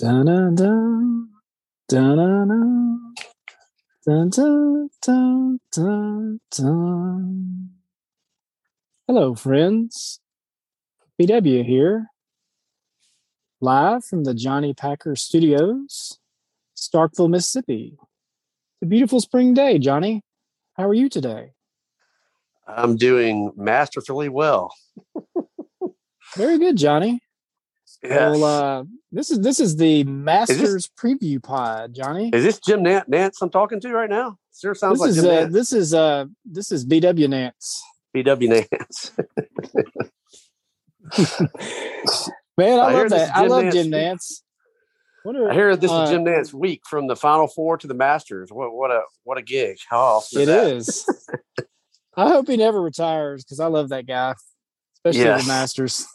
Da-na-da, 0.00 0.72
da-na-na, 1.86 2.62
da-da-da-da-da. 4.06 5.50
Hello, 9.06 9.34
friends. 9.34 10.20
BW 11.20 11.66
here, 11.66 12.06
live 13.60 14.02
from 14.02 14.24
the 14.24 14.32
Johnny 14.32 14.72
Packer 14.72 15.14
Studios, 15.16 16.18
Starkville, 16.74 17.28
Mississippi. 17.28 17.98
It's 17.98 18.82
a 18.84 18.86
beautiful 18.86 19.20
spring 19.20 19.52
day, 19.52 19.78
Johnny. 19.78 20.22
How 20.78 20.88
are 20.88 20.94
you 20.94 21.10
today? 21.10 21.52
I'm 22.66 22.96
doing 22.96 23.52
masterfully 23.54 24.30
well. 24.30 24.74
Very 26.38 26.58
good, 26.58 26.78
Johnny. 26.78 27.20
Yeah. 28.02 28.30
Well, 28.30 28.44
uh, 28.44 28.84
this 29.12 29.30
is 29.30 29.40
this 29.40 29.60
is 29.60 29.76
the 29.76 30.04
Masters 30.04 30.88
preview 30.98 31.42
pod, 31.42 31.92
Johnny. 31.94 32.30
Is 32.32 32.42
this 32.44 32.58
Jim 32.58 32.80
Nantz, 32.82 33.08
Nantz 33.08 33.42
I'm 33.42 33.50
talking 33.50 33.80
to 33.80 33.92
right 33.92 34.08
now? 34.08 34.38
Sure 34.58 34.74
sounds 34.74 34.94
This 34.98 35.00
like 35.00 35.10
is 35.10 35.16
Jim 35.16 35.24
uh, 35.26 35.28
Nantz. 35.28 35.52
this 35.52 35.72
is 35.72 35.94
uh, 35.94 36.24
this 36.44 36.72
is 36.72 36.86
BW 36.86 37.28
Nantz. 37.28 37.80
BW 38.16 38.66
Nantz. 38.66 39.10
Man, 42.58 42.78
I, 42.78 42.82
I 42.82 42.92
love 42.92 43.10
that. 43.10 43.36
I 43.36 43.46
love 43.46 43.64
Nantz 43.64 43.72
Jim. 43.72 43.86
Nantz. 43.90 44.42
What 45.22 45.36
I 45.36 45.52
hear 45.52 45.76
this 45.76 45.90
uh, 45.90 46.02
is 46.04 46.10
Jim 46.10 46.24
Nantz 46.24 46.52
week 46.54 46.80
from 46.88 47.06
the 47.06 47.16
Final 47.16 47.46
Four 47.48 47.76
to 47.78 47.86
the 47.86 47.94
Masters. 47.94 48.50
What 48.50 48.72
what 48.72 48.90
a 48.90 49.02
what 49.24 49.36
a 49.38 49.42
gig! 49.42 49.76
How 49.88 49.98
awesome 49.98 50.42
It 50.42 50.48
is 50.48 50.88
is. 50.88 51.28
I 52.16 52.28
hope 52.28 52.48
he 52.48 52.56
never 52.56 52.80
retires 52.80 53.44
because 53.44 53.60
I 53.60 53.66
love 53.66 53.90
that 53.90 54.06
guy, 54.06 54.34
especially 54.96 55.20
Yes. 55.20 55.42
the 55.42 55.48
Masters. 55.48 56.06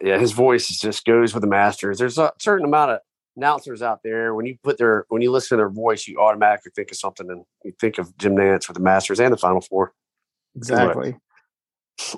Yeah, 0.00 0.18
his 0.18 0.32
voice 0.32 0.68
just 0.68 1.04
goes 1.04 1.34
with 1.34 1.42
the 1.42 1.48
Masters. 1.48 1.98
There's 1.98 2.18
a 2.18 2.32
certain 2.38 2.64
amount 2.64 2.92
of 2.92 3.00
announcers 3.36 3.82
out 3.82 4.00
there. 4.02 4.34
When 4.34 4.46
you 4.46 4.56
put 4.62 4.78
their 4.78 5.04
when 5.08 5.22
you 5.22 5.30
listen 5.30 5.56
to 5.56 5.60
their 5.60 5.70
voice, 5.70 6.06
you 6.06 6.20
automatically 6.20 6.72
think 6.74 6.90
of 6.90 6.96
something, 6.96 7.30
and 7.30 7.44
you 7.64 7.72
think 7.80 7.98
of 7.98 8.16
Jim 8.16 8.34
Nantz 8.34 8.68
with 8.68 8.76
the 8.76 8.82
Masters 8.82 9.20
and 9.20 9.32
the 9.32 9.36
Final 9.36 9.60
Four. 9.60 9.92
Exactly. 10.56 11.16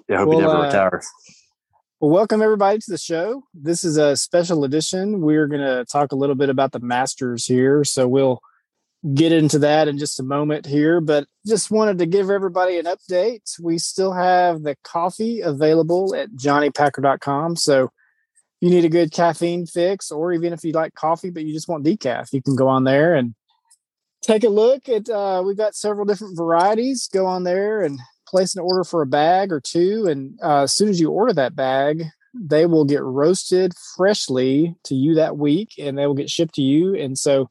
Yeah, 0.08 0.16
I 0.16 0.18
hope 0.20 0.28
Well, 0.28 0.38
he 0.38 0.44
never 0.44 0.56
uh, 0.56 0.66
retires. 0.66 1.06
Well, 2.00 2.10
welcome 2.10 2.42
everybody 2.42 2.78
to 2.78 2.90
the 2.90 2.98
show. 2.98 3.42
This 3.54 3.82
is 3.82 3.96
a 3.96 4.16
special 4.16 4.64
edition. 4.64 5.20
We're 5.22 5.46
going 5.46 5.62
to 5.62 5.84
talk 5.90 6.12
a 6.12 6.16
little 6.16 6.34
bit 6.34 6.50
about 6.50 6.72
the 6.72 6.80
Masters 6.80 7.46
here. 7.46 7.84
So 7.84 8.06
we'll 8.06 8.40
get 9.14 9.32
into 9.32 9.58
that 9.60 9.88
in 9.88 9.98
just 9.98 10.20
a 10.20 10.24
moment 10.24 10.66
here, 10.66 11.00
but 11.00 11.26
just 11.46 11.70
wanted 11.70 11.98
to 11.98 12.06
give 12.06 12.30
everybody 12.30 12.78
an 12.78 12.86
update. 12.86 13.60
We 13.60 13.78
still 13.78 14.12
have 14.12 14.62
the 14.62 14.76
coffee 14.82 15.40
available 15.40 16.14
at 16.14 16.30
johnnypacker.com. 16.30 17.56
So 17.56 17.84
if 17.84 17.90
you 18.60 18.70
need 18.70 18.84
a 18.84 18.90
good 18.90 19.12
caffeine 19.12 19.66
fix, 19.66 20.10
or 20.10 20.32
even 20.32 20.52
if 20.52 20.64
you 20.64 20.72
like 20.72 20.94
coffee, 20.94 21.30
but 21.30 21.44
you 21.44 21.52
just 21.52 21.68
want 21.68 21.84
decaf, 21.84 22.32
you 22.32 22.42
can 22.42 22.56
go 22.56 22.68
on 22.68 22.84
there 22.84 23.14
and 23.14 23.34
take 24.22 24.44
a 24.44 24.48
look 24.48 24.88
at, 24.88 25.08
uh, 25.08 25.42
we've 25.44 25.56
got 25.56 25.74
several 25.74 26.06
different 26.06 26.36
varieties. 26.36 27.08
Go 27.12 27.26
on 27.26 27.44
there 27.44 27.82
and 27.82 28.00
place 28.26 28.56
an 28.56 28.62
order 28.62 28.82
for 28.82 29.02
a 29.02 29.06
bag 29.06 29.52
or 29.52 29.60
two. 29.60 30.06
And 30.06 30.38
uh, 30.42 30.62
as 30.62 30.72
soon 30.72 30.88
as 30.88 31.00
you 31.00 31.10
order 31.10 31.32
that 31.34 31.54
bag, 31.54 32.04
they 32.34 32.66
will 32.66 32.84
get 32.84 33.02
roasted 33.02 33.72
freshly 33.96 34.74
to 34.84 34.94
you 34.94 35.14
that 35.14 35.36
week 35.36 35.74
and 35.78 35.96
they 35.96 36.06
will 36.06 36.14
get 36.14 36.28
shipped 36.28 36.54
to 36.56 36.62
you. 36.62 36.94
And 36.94 37.16
so 37.16 37.48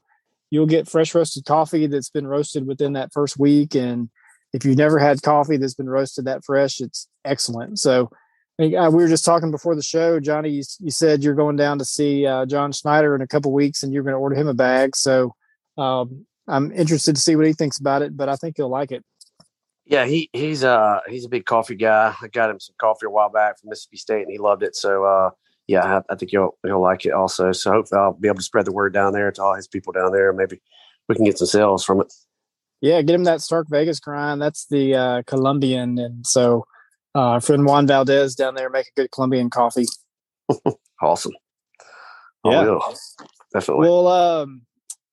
you'll 0.50 0.66
get 0.66 0.88
fresh 0.88 1.14
roasted 1.14 1.44
coffee 1.44 1.86
that's 1.86 2.10
been 2.10 2.26
roasted 2.26 2.66
within 2.66 2.94
that 2.94 3.12
first 3.12 3.38
week. 3.38 3.74
And 3.74 4.08
if 4.52 4.64
you've 4.64 4.78
never 4.78 4.98
had 4.98 5.22
coffee 5.22 5.56
that's 5.56 5.74
been 5.74 5.88
roasted 5.88 6.24
that 6.26 6.44
fresh, 6.44 6.80
it's 6.80 7.08
excellent. 7.24 7.78
So 7.78 8.10
I 8.58 8.62
think, 8.62 8.74
uh, 8.74 8.90
we 8.90 9.02
were 9.02 9.08
just 9.08 9.24
talking 9.24 9.50
before 9.50 9.74
the 9.74 9.82
show, 9.82 10.20
Johnny. 10.20 10.50
You, 10.50 10.62
you 10.80 10.90
said 10.90 11.22
you're 11.22 11.34
going 11.34 11.56
down 11.56 11.78
to 11.78 11.84
see 11.84 12.26
uh, 12.26 12.46
John 12.46 12.72
Schneider 12.72 13.14
in 13.14 13.20
a 13.20 13.26
couple 13.26 13.52
weeks, 13.52 13.82
and 13.82 13.92
you're 13.92 14.02
going 14.02 14.14
to 14.14 14.18
order 14.18 14.36
him 14.36 14.48
a 14.48 14.54
bag. 14.54 14.96
So 14.96 15.34
um, 15.76 16.26
I'm 16.48 16.72
interested 16.72 17.14
to 17.16 17.20
see 17.20 17.36
what 17.36 17.46
he 17.46 17.52
thinks 17.52 17.78
about 17.78 18.02
it, 18.02 18.16
but 18.16 18.28
I 18.28 18.36
think 18.36 18.56
he'll 18.56 18.70
like 18.70 18.92
it. 18.92 19.04
Yeah, 19.84 20.04
he 20.04 20.28
he's 20.32 20.64
uh 20.64 20.98
he's 21.08 21.26
a 21.26 21.28
big 21.28 21.44
coffee 21.44 21.76
guy. 21.76 22.12
I 22.20 22.26
got 22.26 22.50
him 22.50 22.58
some 22.58 22.74
coffee 22.80 23.06
a 23.06 23.10
while 23.10 23.30
back 23.30 23.60
from 23.60 23.70
Mississippi 23.70 23.98
State, 23.98 24.22
and 24.22 24.32
he 24.32 24.38
loved 24.38 24.64
it. 24.64 24.74
So 24.74 25.04
uh, 25.04 25.30
yeah, 25.66 25.98
I, 25.98 26.12
I 26.12 26.16
think 26.16 26.30
he'll 26.30 26.56
he'll 26.64 26.82
like 26.82 27.04
it 27.04 27.12
also. 27.12 27.52
So 27.52 27.72
hopefully 27.72 28.00
I'll 28.00 28.12
be 28.12 28.28
able 28.28 28.38
to 28.38 28.42
spread 28.42 28.66
the 28.66 28.72
word 28.72 28.92
down 28.92 29.12
there 29.12 29.30
to 29.32 29.42
all 29.42 29.54
his 29.54 29.68
people 29.68 29.92
down 29.92 30.12
there. 30.12 30.32
Maybe 30.32 30.60
we 31.08 31.14
can 31.14 31.24
get 31.24 31.38
some 31.38 31.46
sales 31.46 31.84
from 31.84 32.00
it. 32.00 32.12
Yeah, 32.80 33.00
get 33.02 33.14
him 33.14 33.24
that 33.24 33.40
Stark 33.40 33.68
Vegas 33.70 34.00
grind. 34.00 34.40
That's 34.40 34.66
the 34.66 34.94
uh, 34.94 35.22
Colombian, 35.26 35.98
and 35.98 36.26
so 36.26 36.66
uh, 37.14 37.20
our 37.20 37.40
friend 37.40 37.64
Juan 37.64 37.86
Valdez 37.86 38.34
down 38.34 38.54
there 38.54 38.70
make 38.70 38.86
a 38.86 39.00
good 39.00 39.10
Colombian 39.10 39.50
coffee. 39.50 39.86
Awesome. 41.02 41.32
Yeah. 42.44 42.78
Definitely. 43.52 43.88
Well, 43.88 44.08
um, 44.08 44.62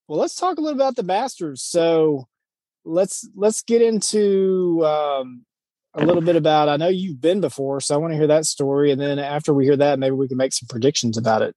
well, 0.08 0.20
let's 0.20 0.36
talk 0.36 0.58
a 0.58 0.62
little 0.62 0.80
about 0.80 0.96
the 0.96 1.04
Masters. 1.04 1.62
So 1.62 2.28
let's 2.86 3.28
let's 3.36 3.64
get 3.64 3.82
into 3.82 4.86
um, 4.86 5.46
a 5.96 6.06
little 6.06 6.22
bit 6.22 6.36
about. 6.36 6.70
I 6.70 6.78
know 6.78 6.88
you've 6.88 7.22
been 7.22 7.42
before, 7.42 7.80
so 7.82 7.96
I 7.96 7.98
want 7.98 8.14
to 8.14 8.18
hear 8.18 8.28
that 8.28 8.46
story, 8.46 8.92
and 8.92 9.00
then 9.00 9.20
after 9.20 9.54
we 9.54 9.66
hear 9.66 9.78
that, 9.78 10.00
maybe 10.00 10.16
we 10.16 10.28
can 10.28 10.38
make 10.38 10.54
some 10.54 10.68
predictions 10.68 11.18
about 11.18 11.42
it. 11.42 11.56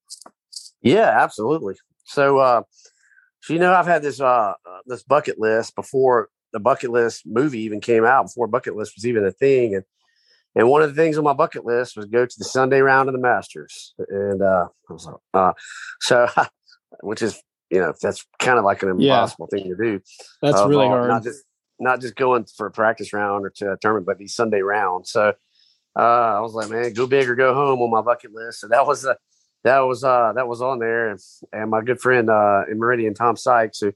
Yeah, 0.82 1.08
absolutely. 1.20 1.74
So, 2.04 2.38
uh, 2.38 2.62
so 3.40 3.54
you 3.54 3.58
know, 3.60 3.72
I've 3.72 3.86
had 3.86 4.02
this 4.02 4.20
uh, 4.20 4.24
uh, 4.24 4.54
this 4.86 5.02
bucket 5.02 5.38
list 5.38 5.74
before 5.74 6.28
the 6.52 6.60
bucket 6.60 6.90
list 6.90 7.22
movie 7.26 7.60
even 7.60 7.80
came 7.80 8.04
out, 8.04 8.26
before 8.26 8.46
bucket 8.46 8.76
list 8.76 8.94
was 8.96 9.06
even 9.06 9.24
a 9.24 9.32
thing, 9.32 9.74
and 9.74 9.84
and 10.54 10.68
one 10.68 10.82
of 10.82 10.94
the 10.94 11.00
things 11.00 11.18
on 11.18 11.24
my 11.24 11.32
bucket 11.32 11.64
list 11.64 11.96
was 11.96 12.06
go 12.06 12.24
to 12.24 12.38
the 12.38 12.44
Sunday 12.44 12.80
round 12.80 13.08
of 13.08 13.12
the 13.14 13.20
Masters, 13.20 13.94
and 14.08 14.42
uh, 14.42 14.66
I 14.88 14.92
was 14.92 15.06
like, 15.06 15.16
uh, 15.34 15.52
so, 16.00 16.28
which 17.02 17.22
is 17.22 17.40
you 17.70 17.80
know 17.80 17.92
that's 18.00 18.24
kind 18.38 18.58
of 18.58 18.64
like 18.64 18.82
an 18.82 19.00
Yeah. 19.00 19.14
impossible 19.14 19.48
thing 19.48 19.64
to 19.64 19.76
do. 19.76 20.00
That's 20.42 20.58
of 20.60 20.70
really 20.70 20.88
hard. 20.88 21.08
Not 21.08 21.24
just 21.24 21.42
not 21.78 22.00
just 22.00 22.16
going 22.16 22.46
for 22.56 22.66
a 22.66 22.70
practice 22.70 23.12
round 23.12 23.44
or 23.44 23.50
to 23.50 23.72
a 23.72 23.76
tournament, 23.76 24.06
but 24.06 24.18
these 24.18 24.34
Sunday 24.34 24.60
rounds. 24.60 25.10
So 25.10 25.34
uh, 25.98 26.00
I 26.00 26.40
was 26.40 26.52
like, 26.54 26.70
man, 26.70 26.92
go 26.92 27.06
big 27.06 27.28
or 27.28 27.34
go 27.34 27.54
home 27.54 27.80
on 27.80 27.90
my 27.90 28.02
bucket 28.02 28.32
list. 28.32 28.60
So 28.60 28.68
that 28.68 28.86
was 28.86 29.04
uh, 29.04 29.14
that 29.64 29.80
was 29.80 30.04
uh, 30.04 30.32
that 30.34 30.48
was 30.48 30.62
on 30.62 30.78
there, 30.78 31.10
and, 31.10 31.20
and 31.52 31.70
my 31.70 31.82
good 31.82 32.00
friend 32.00 32.30
uh, 32.30 32.62
in 32.70 32.78
Meridian, 32.78 33.14
Tom 33.14 33.36
Sikes, 33.36 33.80
who 33.80 33.92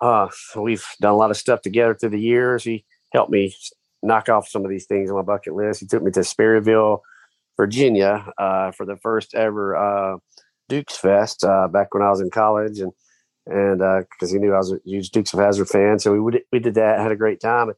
uh, 0.00 0.28
we've 0.56 0.86
done 1.00 1.12
a 1.12 1.16
lot 1.16 1.30
of 1.30 1.36
stuff 1.36 1.62
together 1.62 1.94
through 1.94 2.10
the 2.10 2.20
years. 2.20 2.64
He 2.64 2.84
helped 3.12 3.30
me 3.30 3.54
knock 4.02 4.28
off 4.28 4.48
some 4.48 4.64
of 4.64 4.70
these 4.70 4.86
things 4.86 5.10
on 5.10 5.16
my 5.16 5.22
bucket 5.22 5.54
list. 5.54 5.80
He 5.80 5.86
took 5.86 6.02
me 6.02 6.10
to 6.12 6.20
Sperryville, 6.20 7.00
Virginia, 7.56 8.30
uh, 8.36 8.72
for 8.72 8.84
the 8.84 8.96
first 8.96 9.34
ever 9.34 9.76
uh, 9.76 10.18
Dukes 10.68 10.96
Fest 10.96 11.44
uh, 11.44 11.68
back 11.68 11.94
when 11.94 12.02
I 12.02 12.10
was 12.10 12.20
in 12.20 12.30
college, 12.30 12.80
and 12.80 12.92
and 13.46 13.78
because 13.78 14.30
he 14.30 14.38
knew 14.38 14.54
I 14.54 14.58
was 14.58 14.72
a 14.72 14.80
huge 14.84 15.10
Dukes 15.10 15.32
of 15.34 15.40
Hazzard 15.40 15.68
fan, 15.68 15.98
so 15.98 16.12
we 16.12 16.20
would, 16.20 16.42
we 16.52 16.58
did 16.58 16.74
that, 16.74 17.00
had 17.00 17.12
a 17.12 17.16
great 17.16 17.40
time. 17.40 17.72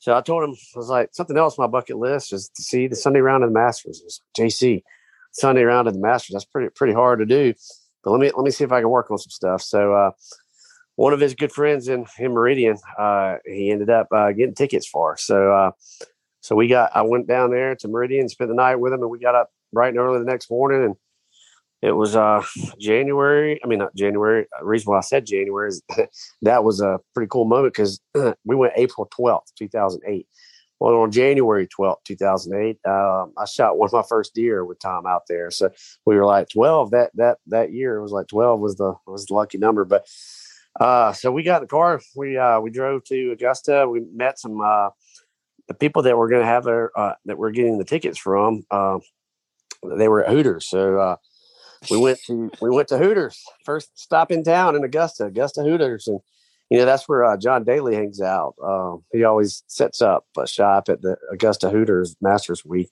So 0.00 0.16
I 0.16 0.20
told 0.20 0.44
him 0.44 0.54
I 0.74 0.78
was 0.78 0.88
like 0.88 1.10
something 1.12 1.36
else 1.36 1.58
on 1.58 1.64
my 1.64 1.70
bucket 1.70 1.98
list 1.98 2.32
is 2.32 2.48
to 2.54 2.62
see 2.62 2.86
the 2.86 2.96
Sunday 2.96 3.20
round 3.20 3.42
of 3.42 3.50
the 3.50 3.54
Masters. 3.54 4.00
Was 4.04 4.22
JC 4.38 4.82
Sunday 5.32 5.62
round 5.62 5.88
of 5.88 5.94
the 5.94 6.00
Masters. 6.00 6.34
That's 6.34 6.44
pretty 6.44 6.70
pretty 6.70 6.94
hard 6.94 7.18
to 7.18 7.26
do, 7.26 7.54
but 8.04 8.12
let 8.12 8.20
me 8.20 8.30
let 8.36 8.44
me 8.44 8.50
see 8.50 8.64
if 8.64 8.72
I 8.72 8.80
can 8.80 8.90
work 8.90 9.10
on 9.10 9.18
some 9.18 9.30
stuff. 9.30 9.60
So 9.60 9.92
uh, 9.94 10.10
one 10.94 11.12
of 11.12 11.20
his 11.20 11.34
good 11.34 11.52
friends 11.52 11.88
in 11.88 12.06
in 12.18 12.32
Meridian, 12.32 12.78
uh, 12.96 13.36
he 13.44 13.70
ended 13.70 13.90
up 13.90 14.06
uh, 14.12 14.32
getting 14.32 14.54
tickets 14.54 14.86
for. 14.86 15.16
So 15.16 15.52
uh, 15.52 15.70
so 16.40 16.54
we 16.54 16.68
got 16.68 16.92
I 16.94 17.02
went 17.02 17.26
down 17.26 17.50
there 17.50 17.74
to 17.76 17.88
Meridian, 17.88 18.28
spent 18.28 18.48
the 18.48 18.54
night 18.54 18.76
with 18.76 18.92
him, 18.92 19.02
and 19.02 19.10
we 19.10 19.18
got 19.18 19.34
up 19.34 19.50
bright 19.72 19.88
and 19.88 19.98
early 19.98 20.20
the 20.20 20.24
next 20.24 20.50
morning 20.50 20.84
and 20.84 20.96
it 21.82 21.92
was 21.92 22.16
uh 22.16 22.42
January. 22.80 23.60
I 23.62 23.66
mean, 23.66 23.78
not 23.78 23.94
January. 23.94 24.46
The 24.58 24.66
reason 24.66 24.90
why 24.90 24.98
I 24.98 25.02
said 25.02 25.26
January 25.26 25.68
is 25.68 25.82
that 26.42 26.64
was 26.64 26.80
a 26.80 26.98
pretty 27.14 27.28
cool 27.28 27.44
moment 27.44 27.74
because 27.74 28.00
we 28.44 28.56
went 28.56 28.72
April 28.76 29.08
12th, 29.18 29.54
2008. 29.56 30.26
Well, 30.80 30.94
on 30.94 31.10
January 31.10 31.66
12th, 31.66 32.04
2008, 32.04 32.78
um, 32.88 33.32
I 33.36 33.46
shot 33.46 33.76
one 33.76 33.88
of 33.88 33.92
my 33.92 34.04
first 34.08 34.32
deer 34.32 34.64
with 34.64 34.78
Tom 34.78 35.06
out 35.06 35.22
there. 35.28 35.50
So 35.50 35.70
we 36.06 36.14
were 36.14 36.24
like 36.24 36.48
12 36.50 36.92
that 36.92 37.10
that 37.14 37.38
that 37.46 37.72
year. 37.72 37.96
It 37.96 38.02
was 38.02 38.12
like 38.12 38.28
12 38.28 38.60
was 38.60 38.76
the 38.76 38.94
was 39.06 39.26
the 39.26 39.34
lucky 39.34 39.58
number. 39.58 39.84
But 39.84 40.06
uh, 40.80 41.12
so 41.12 41.32
we 41.32 41.42
got 41.42 41.56
in 41.56 41.62
the 41.62 41.68
car. 41.68 42.00
We 42.16 42.36
uh, 42.36 42.60
we 42.60 42.70
drove 42.70 43.04
to 43.04 43.32
Augusta. 43.32 43.88
We 43.88 44.02
met 44.12 44.38
some 44.38 44.60
uh, 44.60 44.90
the 45.66 45.74
people 45.74 46.02
that 46.02 46.16
were 46.16 46.28
going 46.28 46.42
to 46.42 46.48
have 46.48 46.64
their 46.64 46.96
uh, 46.98 47.14
that 47.26 47.38
were 47.38 47.50
getting 47.50 47.78
the 47.78 47.84
tickets 47.84 48.18
from. 48.18 48.64
Uh, 48.70 48.98
they 49.96 50.08
were 50.08 50.24
at 50.24 50.30
Hooters. 50.30 50.68
So 50.68 50.98
uh, 50.98 51.16
we 51.90 51.98
went 51.98 52.18
to 52.26 52.50
we 52.60 52.70
went 52.70 52.88
to 52.88 52.98
Hooters 52.98 53.42
first 53.64 53.90
stop 53.98 54.30
in 54.30 54.42
town 54.44 54.76
in 54.76 54.84
Augusta, 54.84 55.26
Augusta 55.26 55.62
Hooters, 55.62 56.06
and 56.06 56.20
you 56.70 56.78
know 56.78 56.84
that's 56.84 57.08
where 57.08 57.24
uh, 57.24 57.36
John 57.36 57.64
Daly 57.64 57.94
hangs 57.94 58.20
out. 58.20 58.54
Um, 58.62 59.04
he 59.12 59.24
always 59.24 59.62
sets 59.66 60.02
up 60.02 60.26
a 60.36 60.46
shop 60.46 60.88
at 60.88 61.02
the 61.02 61.16
Augusta 61.32 61.70
Hooters 61.70 62.16
Masters 62.20 62.64
Week. 62.64 62.90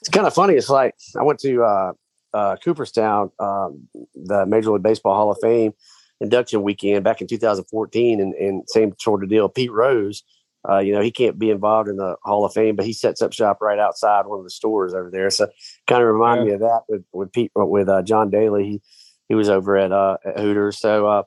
It's 0.00 0.08
kind 0.10 0.26
of 0.26 0.34
funny. 0.34 0.54
It's 0.54 0.70
like 0.70 0.94
I 1.18 1.22
went 1.22 1.40
to 1.40 1.62
uh, 1.62 1.92
uh, 2.34 2.56
Cooperstown, 2.56 3.30
um, 3.38 3.88
the 4.14 4.46
Major 4.46 4.70
League 4.70 4.82
Baseball 4.82 5.14
Hall 5.14 5.30
of 5.30 5.38
Fame 5.40 5.72
induction 6.20 6.62
weekend 6.62 7.04
back 7.04 7.20
in 7.20 7.28
2014, 7.28 8.20
and, 8.20 8.34
and 8.34 8.68
same 8.68 8.92
sort 8.98 9.22
of 9.22 9.30
deal. 9.30 9.48
Pete 9.48 9.72
Rose 9.72 10.24
Uh, 10.68 10.78
you 10.78 10.92
know, 10.92 11.00
he 11.00 11.10
can't 11.10 11.38
be 11.38 11.50
involved 11.50 11.88
in 11.88 11.96
the 11.96 12.16
Hall 12.22 12.44
of 12.44 12.52
Fame, 12.52 12.76
but 12.76 12.84
he 12.84 12.92
sets 12.92 13.22
up 13.22 13.32
shop 13.32 13.58
right 13.62 13.78
outside 13.78 14.26
one 14.26 14.38
of 14.38 14.44
the 14.44 14.50
stores 14.50 14.92
over 14.92 15.10
there. 15.10 15.30
So 15.30 15.48
kind 15.86 16.02
of 16.02 16.08
remind 16.08 16.40
Yeah. 16.40 16.44
me 16.44 16.52
of 16.54 16.60
that 16.60 16.82
with 16.88 17.04
with 17.12 17.32
Pete 17.32 17.50
with 17.54 17.88
uh, 17.88 18.02
John 18.02 18.30
Daly. 18.30 18.64
He 18.64 18.82
he 19.28 19.34
was 19.34 19.48
over 19.48 19.76
at, 19.76 19.92
uh, 19.92 20.16
at 20.24 20.38
Hooters. 20.38 20.78
So, 20.78 21.06
uh, 21.06 21.22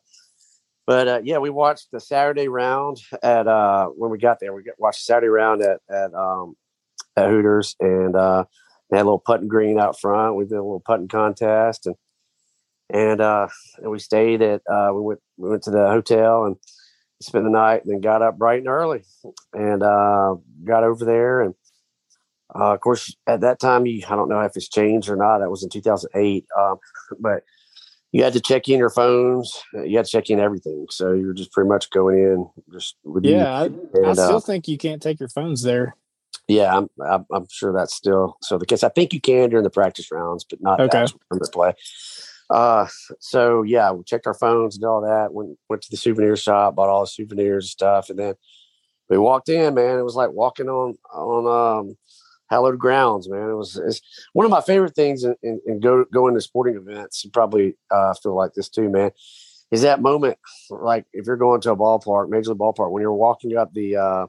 but 0.87 1.07
uh, 1.07 1.21
yeah, 1.23 1.37
we 1.37 1.49
watched 1.49 1.87
the 1.91 1.99
Saturday 1.99 2.47
round 2.47 2.99
at 3.23 3.47
uh, 3.47 3.87
when 3.87 4.11
we 4.11 4.17
got 4.17 4.39
there. 4.39 4.53
We 4.53 4.63
got, 4.63 4.75
watched 4.79 5.05
Saturday 5.05 5.29
round 5.29 5.61
at 5.61 5.79
at, 5.89 6.13
um, 6.13 6.55
at 7.15 7.29
Hooters, 7.29 7.75
and 7.79 8.15
uh, 8.15 8.45
they 8.89 8.97
had 8.97 9.03
a 9.03 9.05
little 9.05 9.19
putting 9.19 9.47
green 9.47 9.79
out 9.79 9.99
front. 9.99 10.35
We 10.35 10.45
did 10.45 10.53
a 10.53 10.63
little 10.63 10.83
putting 10.85 11.07
contest, 11.07 11.87
and 11.87 11.95
and 12.89 13.21
uh, 13.21 13.47
and 13.77 13.89
we 13.89 13.99
stayed 13.99 14.41
at 14.41 14.61
uh, 14.69 14.91
we 14.93 15.01
went 15.01 15.19
we 15.37 15.49
went 15.49 15.63
to 15.63 15.71
the 15.71 15.87
hotel 15.87 16.45
and 16.45 16.57
spent 17.21 17.43
the 17.43 17.49
night, 17.49 17.83
and 17.83 17.91
then 17.91 18.01
got 18.01 18.21
up 18.21 18.37
bright 18.37 18.59
and 18.59 18.67
early, 18.67 19.03
and 19.53 19.83
uh, 19.83 20.35
got 20.63 20.83
over 20.83 21.05
there, 21.05 21.41
and 21.41 21.55
uh, 22.53 22.73
of 22.73 22.79
course 22.81 23.15
at 23.27 23.41
that 23.41 23.59
time 23.59 23.85
you 23.85 24.03
I 24.07 24.15
don't 24.15 24.29
know 24.29 24.41
if 24.41 24.55
it's 24.55 24.69
changed 24.69 25.09
or 25.09 25.15
not. 25.15 25.39
That 25.39 25.49
was 25.49 25.63
in 25.63 25.69
2008, 25.69 26.45
um, 26.57 26.77
but 27.19 27.43
you 28.11 28.23
had 28.23 28.33
to 28.33 28.41
check 28.41 28.67
in 28.67 28.77
your 28.77 28.89
phones. 28.89 29.63
You 29.73 29.97
had 29.97 30.05
to 30.05 30.11
check 30.11 30.29
in 30.29 30.39
everything. 30.39 30.87
So 30.89 31.13
you're 31.13 31.33
just 31.33 31.51
pretty 31.51 31.69
much 31.69 31.89
going 31.91 32.17
in 32.17 32.49
just 32.73 32.97
yeah. 33.21 33.63
You. 33.63 33.89
I, 33.95 33.97
and, 33.97 34.07
I 34.07 34.13
still 34.13 34.35
uh, 34.37 34.39
think 34.41 34.67
you 34.67 34.77
can't 34.77 35.01
take 35.01 35.19
your 35.19 35.29
phones 35.29 35.63
there. 35.63 35.95
Yeah, 36.47 36.75
I'm, 36.75 36.89
I'm, 37.05 37.25
I'm 37.31 37.47
sure 37.49 37.71
that's 37.71 37.95
still 37.95 38.37
so 38.41 38.57
the 38.57 38.65
case. 38.65 38.83
I 38.83 38.89
think 38.89 39.13
you 39.13 39.21
can 39.21 39.49
during 39.49 39.63
the 39.63 39.69
practice 39.69 40.11
rounds, 40.11 40.43
but 40.43 40.61
not 40.61 40.81
okay. 40.81 41.05
the 41.29 41.49
play. 41.51 41.73
Uh, 42.51 42.85
so 43.19 43.63
yeah, 43.63 43.91
we 43.91 44.03
checked 44.03 44.27
our 44.27 44.33
phones 44.33 44.75
and 44.75 44.85
all 44.85 45.01
that. 45.01 45.33
Went 45.33 45.57
went 45.69 45.81
to 45.83 45.91
the 45.91 45.97
souvenir 45.97 46.35
shop, 46.35 46.75
bought 46.75 46.89
all 46.89 47.01
the 47.01 47.07
souvenirs 47.07 47.65
and 47.65 47.69
stuff, 47.69 48.09
and 48.09 48.19
then 48.19 48.33
we 49.09 49.17
walked 49.17 49.49
in. 49.49 49.73
Man, 49.73 49.97
it 49.97 50.03
was 50.03 50.15
like 50.15 50.31
walking 50.31 50.67
on 50.67 50.97
on 51.13 51.79
um, 51.87 51.97
hallowed 52.49 52.77
grounds, 52.77 53.29
man. 53.29 53.49
It 53.49 53.55
was 53.55 53.77
it's 53.77 54.01
one 54.33 54.45
of 54.45 54.51
my 54.51 54.61
favorite 54.61 54.95
things 54.95 55.23
in, 55.23 55.35
in, 55.41 55.61
in 55.65 55.79
go 55.79 56.03
going 56.05 56.33
to 56.33 56.41
sporting 56.41 56.75
events. 56.75 57.23
You 57.23 57.31
probably 57.31 57.77
uh, 57.89 58.13
feel 58.15 58.35
like 58.35 58.53
this 58.53 58.69
too, 58.69 58.89
man. 58.89 59.11
Is 59.71 59.83
that 59.83 60.01
moment 60.01 60.37
like 60.69 61.05
if 61.13 61.25
you're 61.27 61.37
going 61.37 61.61
to 61.61 61.71
a 61.71 61.77
ballpark, 61.77 62.29
major 62.29 62.49
league 62.49 62.59
ballpark, 62.59 62.91
when 62.91 63.01
you're 63.01 63.13
walking 63.13 63.55
up 63.55 63.73
the 63.73 63.95
uh, 63.95 64.27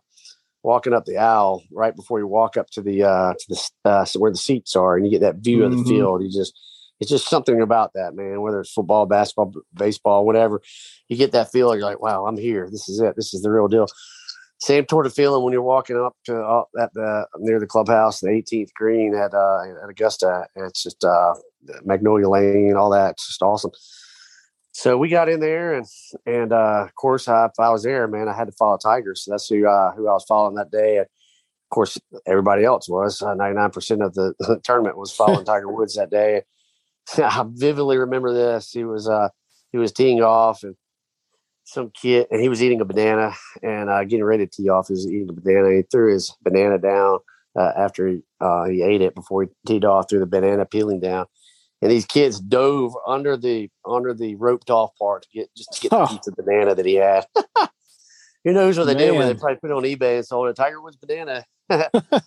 walking 0.63 0.93
up 0.93 1.05
the 1.05 1.19
aisle 1.19 1.65
right 1.73 1.97
before 1.97 2.21
you 2.21 2.29
walk 2.29 2.57
up 2.57 2.71
to 2.71 2.83
the 2.83 3.03
uh, 3.03 3.35
to 3.35 3.47
the 3.49 3.71
uh, 3.85 4.07
where 4.17 4.31
the 4.31 4.37
seats 4.37 4.77
are, 4.77 4.97
and 4.97 5.05
you 5.05 5.11
get 5.11 5.23
that 5.23 5.37
view 5.39 5.59
mm-hmm. 5.59 5.67
of 5.67 5.71
the 5.73 5.77
mm-hmm. 5.79 5.91
field. 5.91 6.23
You 6.23 6.31
just 6.31 6.57
it's 7.03 7.11
just 7.11 7.29
something 7.29 7.61
about 7.61 7.93
that, 7.95 8.15
man. 8.15 8.41
Whether 8.41 8.61
it's 8.61 8.73
football, 8.73 9.07
basketball, 9.07 9.53
baseball, 9.75 10.25
whatever, 10.25 10.63
you 11.09 11.17
get 11.17 11.33
that 11.33 11.53
feeling. 11.53 11.79
You're 11.79 11.89
like, 11.89 12.01
wow, 12.01 12.27
I'm 12.27 12.39
here. 12.39 12.69
This 12.71 12.89
is 12.89 13.01
it. 13.01 13.17
This 13.17 13.35
is 13.35 13.43
the 13.43 13.51
real 13.51 13.69
deal 13.69 13.87
same 14.63 14.87
sort 14.89 15.07
of 15.07 15.13
feeling 15.13 15.43
when 15.43 15.53
you're 15.53 15.61
walking 15.61 15.97
up 15.97 16.15
to 16.25 16.41
uh, 16.41 16.63
at 16.81 16.95
the 16.95 17.27
near 17.39 17.59
the 17.59 17.67
clubhouse, 17.67 18.21
the 18.21 18.29
18th 18.29 18.73
green 18.75 19.13
at 19.15 19.35
uh, 19.35 19.63
at 19.83 19.91
Augusta. 19.91 20.47
It's 20.55 20.85
just 20.85 21.05
uh, 21.05 21.35
Magnolia 21.85 22.29
Lane, 22.29 22.77
all 22.77 22.91
that. 22.91 23.13
It's 23.13 23.27
just 23.27 23.43
awesome. 23.43 23.73
So 24.71 24.97
we 24.97 25.09
got 25.09 25.29
in 25.29 25.41
there, 25.41 25.75
and 25.75 25.87
and 26.27 26.53
uh, 26.53 26.85
of 26.85 26.95
course, 26.95 27.27
I, 27.27 27.47
if 27.47 27.59
I 27.59 27.71
was 27.71 27.83
there, 27.83 28.07
man, 28.07 28.29
I 28.29 28.37
had 28.37 28.47
to 28.47 28.53
follow 28.53 28.79
Tigers. 28.79 29.25
So 29.25 29.33
that's 29.33 29.49
who 29.49 29.67
uh, 29.67 29.93
who 29.93 30.09
I 30.09 30.13
was 30.13 30.25
following 30.29 30.55
that 30.55 30.71
day. 30.71 30.99
Of 30.99 31.09
course, 31.71 31.99
everybody 32.27 32.65
else 32.65 32.89
was. 32.89 33.21
Uh, 33.21 33.35
Ninety 33.35 33.57
nine 33.57 33.71
percent 33.71 34.01
of 34.03 34.15
the, 34.15 34.61
tournament 34.63 34.97
was 34.97 35.11
following 35.11 35.45
Tiger 35.45 35.73
Woods 35.73 35.97
that 35.97 36.11
day. 36.11 36.43
I 37.19 37.45
vividly 37.49 37.99
remember 37.99 38.33
this. 38.33 38.71
He 38.73 38.85
was 38.85 39.09
uh, 39.09 39.29
he 39.71 39.79
was 39.79 39.93
teeing 39.93 40.23
off, 40.23 40.63
and 40.63 40.77
some 41.65 41.91
kid, 41.91 42.27
and 42.31 42.41
he 42.41 42.49
was 42.49 42.63
eating 42.63 42.81
a 42.81 42.85
banana 42.85 43.35
and 43.63 43.89
uh, 43.89 44.05
getting 44.05 44.25
ready 44.25 44.47
to 44.47 44.51
tee 44.51 44.69
off. 44.69 44.89
He 44.89 44.95
was 44.95 45.07
eating 45.07 45.29
a 45.29 45.33
banana. 45.33 45.75
He 45.75 45.83
threw 45.83 46.13
his 46.13 46.35
banana 46.43 46.79
down 46.79 47.19
uh, 47.57 47.73
after 47.77 48.09
he, 48.09 48.23
uh, 48.41 48.65
he 48.65 48.83
ate 48.83 49.01
it 49.01 49.15
before 49.15 49.43
he 49.43 49.49
teed 49.67 49.85
off. 49.85 50.09
Threw 50.09 50.19
the 50.19 50.27
banana 50.27 50.65
peeling 50.65 51.01
down, 51.01 51.27
and 51.81 51.91
these 51.91 52.07
kids 52.07 52.41
dove 52.41 52.95
under 53.07 53.37
the 53.37 53.71
under 53.87 54.15
the 54.15 54.35
roped 54.37 54.71
off 54.71 54.91
part 54.99 55.23
to 55.23 55.29
get 55.33 55.55
just 55.57 55.73
to 55.73 55.81
get 55.81 55.91
the 55.91 56.07
piece 56.07 56.27
of 56.27 56.37
banana 56.37 56.75
that 56.75 56.87
he 56.87 56.95
had. 56.95 57.27
Who 58.45 58.53
knows 58.53 58.77
what 58.77 58.87
they 58.87 58.95
Man. 58.95 59.07
did 59.07 59.17
when 59.17 59.29
they 59.29 59.35
probably 59.35 59.57
put 59.57 59.71
it 59.71 59.75
on 59.77 59.85
eBay 59.85 60.17
and 60.17 60.27
sold 60.27 60.49
it. 60.49 60.57
Tiger 60.57 60.81
Woods 60.81 60.97
banana. 60.97 61.45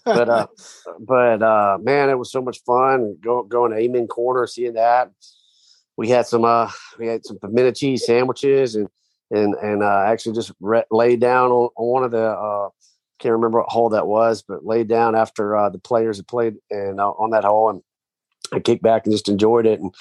But 0.06 0.30
uh, 0.30 0.48
but 1.00 1.42
uh, 1.42 1.78
man, 1.82 2.10
it 2.10 2.18
was 2.18 2.32
so 2.32 2.42
much 2.42 2.60
fun 2.66 3.18
go, 3.22 3.44
going 3.44 3.72
to 3.72 3.78
Amen 3.78 4.08
Corner, 4.08 4.48
seeing 4.48 4.74
that. 4.74 5.12
We 5.98 6.10
had 6.10 6.28
some 6.28 6.46
uh, 6.46 6.70
we 7.00 7.08
had 7.08 7.26
some 7.26 7.40
pimento 7.40 7.72
cheese 7.72 8.06
sandwiches 8.06 8.76
and 8.76 8.90
and 9.32 9.56
and 9.56 9.84
uh, 9.84 10.04
actually 10.08 10.36
just 10.36 10.52
re- 10.60 10.84
laid 10.92 11.20
down 11.20 11.52
on, 11.52 11.70
on, 11.76 11.88
one 11.88 12.04
of 12.04 12.12
the 12.12 12.26
uh, 12.26 12.70
can't 13.20 13.34
remember 13.34 13.60
what 13.60 13.70
hole 13.70 13.90
that 13.90 14.08
was, 14.08 14.44
but 14.46 14.66
laid 14.66 14.88
down 14.88 15.16
after 15.16 15.56
uh, 15.56 15.70
the 15.70 15.80
players 15.80 16.18
had 16.18 16.28
played 16.28 16.56
and 16.70 17.00
uh, 17.00 17.12
on 17.12 17.32
that 17.32 17.44
hole, 17.44 17.70
and 17.70 17.82
I 18.54 18.60
kicked 18.60 18.84
back 18.84 19.06
and 19.06 19.14
just 19.14 19.30
enjoyed 19.30 19.66
it. 19.66 19.80
And 19.80 19.96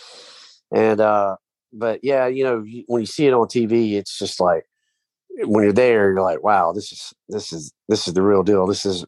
and 0.72 1.00
uh, 1.00 1.36
but 1.72 2.00
yeah, 2.02 2.26
you 2.26 2.44
know, 2.44 2.64
when 2.86 3.00
you 3.00 3.06
see 3.06 3.26
it 3.26 3.34
on 3.34 3.46
TV, 3.46 3.94
it's 3.94 4.18
just 4.18 4.40
like 4.40 4.64
when 5.42 5.64
you're 5.64 5.72
there, 5.72 6.10
you're 6.10 6.22
like, 6.22 6.42
wow, 6.42 6.72
this 6.72 6.92
is 6.92 7.12
this 7.28 7.52
is 7.52 7.72
this 7.88 8.06
is 8.08 8.14
the 8.14 8.22
real 8.22 8.42
deal. 8.42 8.66
This 8.66 8.86
is, 8.86 9.04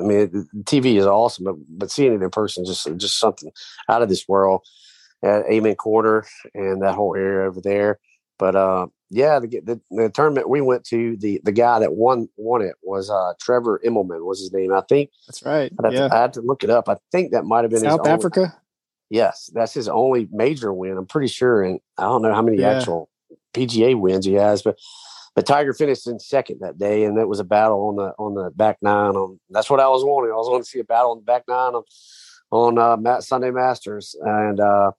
I 0.00 0.04
mean, 0.04 0.48
TV 0.64 0.96
is 0.96 1.06
awesome, 1.06 1.44
but 1.44 1.56
but 1.68 1.90
seeing 1.90 2.12
it 2.14 2.22
in 2.22 2.30
person 2.30 2.64
just 2.64 2.88
just 2.96 3.18
something 3.18 3.52
out 3.88 4.02
of 4.02 4.08
this 4.08 4.26
world 4.28 4.66
at 5.22 5.44
Amen 5.46 5.74
Corner 5.74 6.24
and 6.54 6.82
that 6.82 6.94
whole 6.94 7.14
area 7.14 7.48
over 7.48 7.60
there. 7.60 7.98
But 8.38 8.56
uh, 8.56 8.86
yeah, 9.10 9.38
the, 9.38 9.48
the, 9.48 9.80
the 9.90 10.08
tournament 10.08 10.48
we 10.48 10.60
went 10.60 10.84
to, 10.84 11.16
the 11.18 11.40
the 11.44 11.52
guy 11.52 11.78
that 11.80 11.94
won 11.94 12.28
won 12.36 12.62
it 12.62 12.76
was 12.82 13.10
uh, 13.10 13.34
Trevor 13.40 13.80
Immelman 13.84 14.24
was 14.24 14.40
his 14.40 14.52
name. 14.52 14.72
I 14.72 14.82
think 14.88 15.10
that's 15.26 15.42
right. 15.42 15.72
i 15.84 15.88
yeah. 15.90 16.08
to, 16.08 16.14
I 16.14 16.20
had 16.22 16.32
to 16.34 16.40
look 16.40 16.64
it 16.64 16.70
up. 16.70 16.88
I 16.88 16.96
think 17.12 17.32
that 17.32 17.44
might 17.44 17.64
have 17.64 17.70
been 17.70 17.80
South 17.80 18.06
Africa. 18.06 18.40
Only, 18.40 18.52
yes, 19.10 19.50
that's 19.52 19.74
his 19.74 19.88
only 19.88 20.28
major 20.32 20.72
win. 20.72 20.96
I'm 20.96 21.06
pretty 21.06 21.28
sure, 21.28 21.62
and 21.62 21.80
I 21.98 22.04
don't 22.04 22.22
know 22.22 22.32
how 22.32 22.42
many 22.42 22.58
yeah. 22.58 22.78
actual 22.78 23.10
PGA 23.52 23.98
wins 23.98 24.24
he 24.24 24.34
has, 24.34 24.62
but 24.62 24.78
but 25.34 25.46
Tiger 25.46 25.72
finished 25.72 26.06
in 26.06 26.18
second 26.18 26.58
that 26.60 26.78
day, 26.78 27.04
and 27.04 27.16
it 27.18 27.28
was 27.28 27.40
a 27.40 27.44
battle 27.44 27.88
on 27.88 27.96
the 27.96 28.12
on 28.18 28.34
the 28.34 28.50
back 28.50 28.78
nine. 28.82 29.14
On 29.14 29.38
that's 29.50 29.70
what 29.70 29.80
I 29.80 29.88
was 29.88 30.04
wanting. 30.04 30.32
I 30.32 30.36
was 30.36 30.48
wanting 30.48 30.64
to 30.64 30.68
see 30.68 30.80
a 30.80 30.84
battle 30.84 31.12
on 31.12 31.18
the 31.18 31.24
back 31.24 31.44
nine 31.48 31.74
on 31.74 31.82
on 32.50 32.78
uh, 32.78 33.20
Sunday 33.20 33.50
Masters, 33.50 34.16
and 34.20 34.58
uh, 34.58 34.90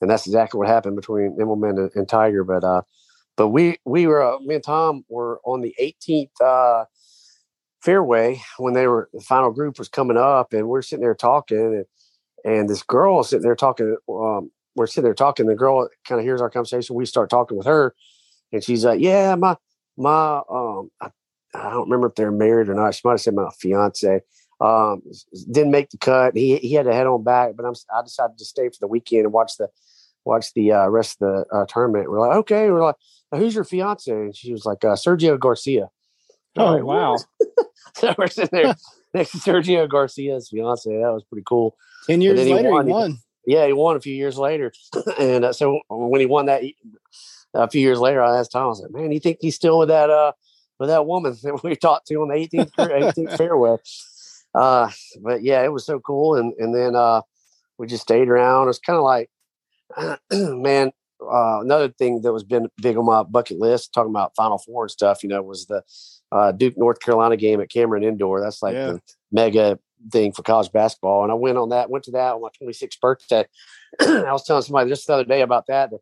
and 0.00 0.10
that's 0.10 0.26
exactly 0.26 0.58
what 0.58 0.68
happened 0.68 0.96
between 0.96 1.36
Immelman 1.38 1.78
and, 1.78 1.90
and 1.94 2.08
Tiger. 2.08 2.44
But 2.44 2.62
uh, 2.62 2.82
but 3.36 3.48
we 3.48 3.78
we 3.84 4.06
were 4.06 4.22
uh, 4.22 4.38
me 4.40 4.56
and 4.56 4.64
Tom 4.64 5.04
were 5.08 5.40
on 5.44 5.62
the 5.62 5.74
18th 5.80 6.30
uh, 6.40 6.84
fairway 7.80 8.40
when 8.58 8.74
they 8.74 8.86
were 8.86 9.08
the 9.12 9.20
final 9.20 9.50
group 9.50 9.78
was 9.78 9.88
coming 9.88 10.16
up, 10.16 10.52
and 10.52 10.68
we're 10.68 10.82
sitting 10.82 11.02
there 11.02 11.14
talking, 11.14 11.84
and, 12.44 12.54
and 12.54 12.68
this 12.68 12.84
girl 12.84 13.24
sitting 13.24 13.42
there 13.42 13.56
talking. 13.56 13.96
Um, 14.08 14.50
we're 14.74 14.86
sitting 14.86 15.04
there 15.04 15.14
talking. 15.14 15.46
The 15.46 15.54
girl 15.54 15.88
kind 16.06 16.18
of 16.18 16.24
hears 16.24 16.40
our 16.40 16.48
conversation. 16.48 16.96
We 16.96 17.04
start 17.04 17.28
talking 17.28 17.58
with 17.58 17.66
her, 17.66 17.94
and 18.52 18.62
she's 18.62 18.84
like, 18.84 19.00
"Yeah, 19.00 19.34
my 19.34 19.56
my 19.96 20.42
um, 20.50 20.90
I, 21.00 21.10
I 21.54 21.70
don't 21.70 21.84
remember 21.84 22.08
if 22.08 22.14
they're 22.14 22.32
married 22.32 22.68
or 22.68 22.74
not. 22.74 22.94
She 22.94 23.02
might 23.04 23.12
have 23.12 23.20
said 23.20 23.34
my 23.34 23.50
fiance." 23.58 24.20
Um, 24.60 25.02
didn't 25.50 25.72
make 25.72 25.90
the 25.90 25.98
cut. 25.98 26.36
He 26.36 26.56
he 26.58 26.74
had 26.74 26.86
to 26.86 26.94
head 26.94 27.06
on 27.06 27.24
back, 27.24 27.56
but 27.56 27.66
I'm 27.66 27.74
I 27.94 28.02
decided 28.02 28.38
to 28.38 28.44
stay 28.44 28.68
for 28.68 28.76
the 28.80 28.86
weekend 28.86 29.24
and 29.24 29.32
watch 29.32 29.56
the 29.58 29.68
watch 30.24 30.52
the 30.54 30.72
uh, 30.72 30.88
rest 30.88 31.20
of 31.20 31.46
the 31.50 31.56
uh, 31.56 31.66
tournament. 31.68 32.10
We're 32.10 32.20
like, 32.20 32.36
okay, 32.38 32.70
we're 32.70 32.84
like, 32.84 32.96
who's 33.32 33.54
your 33.54 33.64
fiance? 33.64 34.10
And 34.10 34.36
she 34.36 34.52
was 34.52 34.64
like, 34.64 34.84
uh, 34.84 34.94
Sergio 34.94 35.38
Garcia. 35.38 35.90
Oh, 36.56 36.74
like, 36.74 36.84
wow. 36.84 37.16
so 37.96 38.14
we're 38.18 38.26
sitting 38.26 38.62
there 38.62 38.74
next 39.14 39.32
to 39.32 39.38
Sergio 39.38 39.88
Garcia's 39.88 40.48
fiance. 40.50 40.90
That 40.90 41.12
was 41.12 41.24
pretty 41.24 41.44
cool. 41.46 41.76
10 42.06 42.20
years 42.20 42.38
later, 42.38 42.68
he 42.68 42.72
won. 42.72 42.86
He 42.86 42.92
won. 42.92 43.18
yeah, 43.46 43.66
he 43.66 43.72
won 43.72 43.96
a 43.96 44.00
few 44.00 44.14
years 44.14 44.36
later. 44.36 44.72
and 45.18 45.46
uh, 45.46 45.52
so 45.52 45.80
when 45.88 46.20
he 46.20 46.26
won 46.26 46.46
that 46.46 46.62
a 47.54 47.68
few 47.68 47.80
years 47.80 48.00
later, 48.00 48.22
I 48.22 48.38
asked 48.38 48.52
Tom, 48.52 48.64
I 48.64 48.66
was 48.66 48.80
like, 48.80 48.90
man, 48.92 49.12
you 49.12 49.20
think 49.20 49.38
he's 49.40 49.56
still 49.56 49.78
with 49.78 49.88
that, 49.88 50.10
uh, 50.10 50.32
with 50.78 50.88
that 50.88 51.06
woman 51.06 51.36
that 51.42 51.62
we 51.62 51.76
talked 51.76 52.06
to 52.08 52.16
on 52.16 52.28
the 52.28 52.34
18th, 52.34 52.72
18th 52.76 53.36
fairway? 53.38 53.76
Uh, 54.54 54.90
but 55.22 55.42
yeah, 55.42 55.62
it 55.62 55.72
was 55.72 55.86
so 55.86 56.00
cool. 56.00 56.36
And, 56.36 56.52
and 56.58 56.74
then, 56.74 56.94
uh, 56.94 57.22
we 57.78 57.86
just 57.86 58.02
stayed 58.02 58.28
around. 58.28 58.68
It's 58.68 58.78
kind 58.78 58.96
of 58.96 59.02
like, 59.02 59.30
man, 60.32 60.92
uh, 61.20 61.60
another 61.60 61.88
thing 61.88 62.22
that 62.22 62.32
was 62.32 62.44
been 62.44 62.68
big 62.80 62.96
on 62.96 63.04
my 63.04 63.22
bucket 63.22 63.58
list, 63.58 63.92
talking 63.92 64.10
about 64.10 64.34
Final 64.36 64.58
Four 64.58 64.84
and 64.84 64.90
stuff, 64.90 65.22
you 65.22 65.28
know, 65.28 65.42
was 65.42 65.66
the 65.66 65.82
uh, 66.30 66.52
Duke 66.52 66.76
North 66.76 67.00
Carolina 67.00 67.36
game 67.36 67.60
at 67.60 67.70
Cameron 67.70 68.04
Indoor. 68.04 68.40
That's 68.40 68.62
like 68.62 68.74
yeah. 68.74 68.92
the 68.92 69.02
mega 69.30 69.78
thing 70.10 70.32
for 70.32 70.42
college 70.42 70.72
basketball. 70.72 71.22
And 71.22 71.32
I 71.32 71.34
went 71.34 71.58
on 71.58 71.70
that, 71.70 71.90
went 71.90 72.04
to 72.04 72.12
that 72.12 72.34
on 72.34 72.42
my 72.42 72.48
26th 72.60 73.00
birthday. 73.00 73.46
I 74.00 74.32
was 74.32 74.44
telling 74.44 74.62
somebody 74.62 74.90
just 74.90 75.06
the 75.06 75.14
other 75.14 75.24
day 75.24 75.42
about 75.42 75.66
that. 75.66 75.90
that 75.90 76.00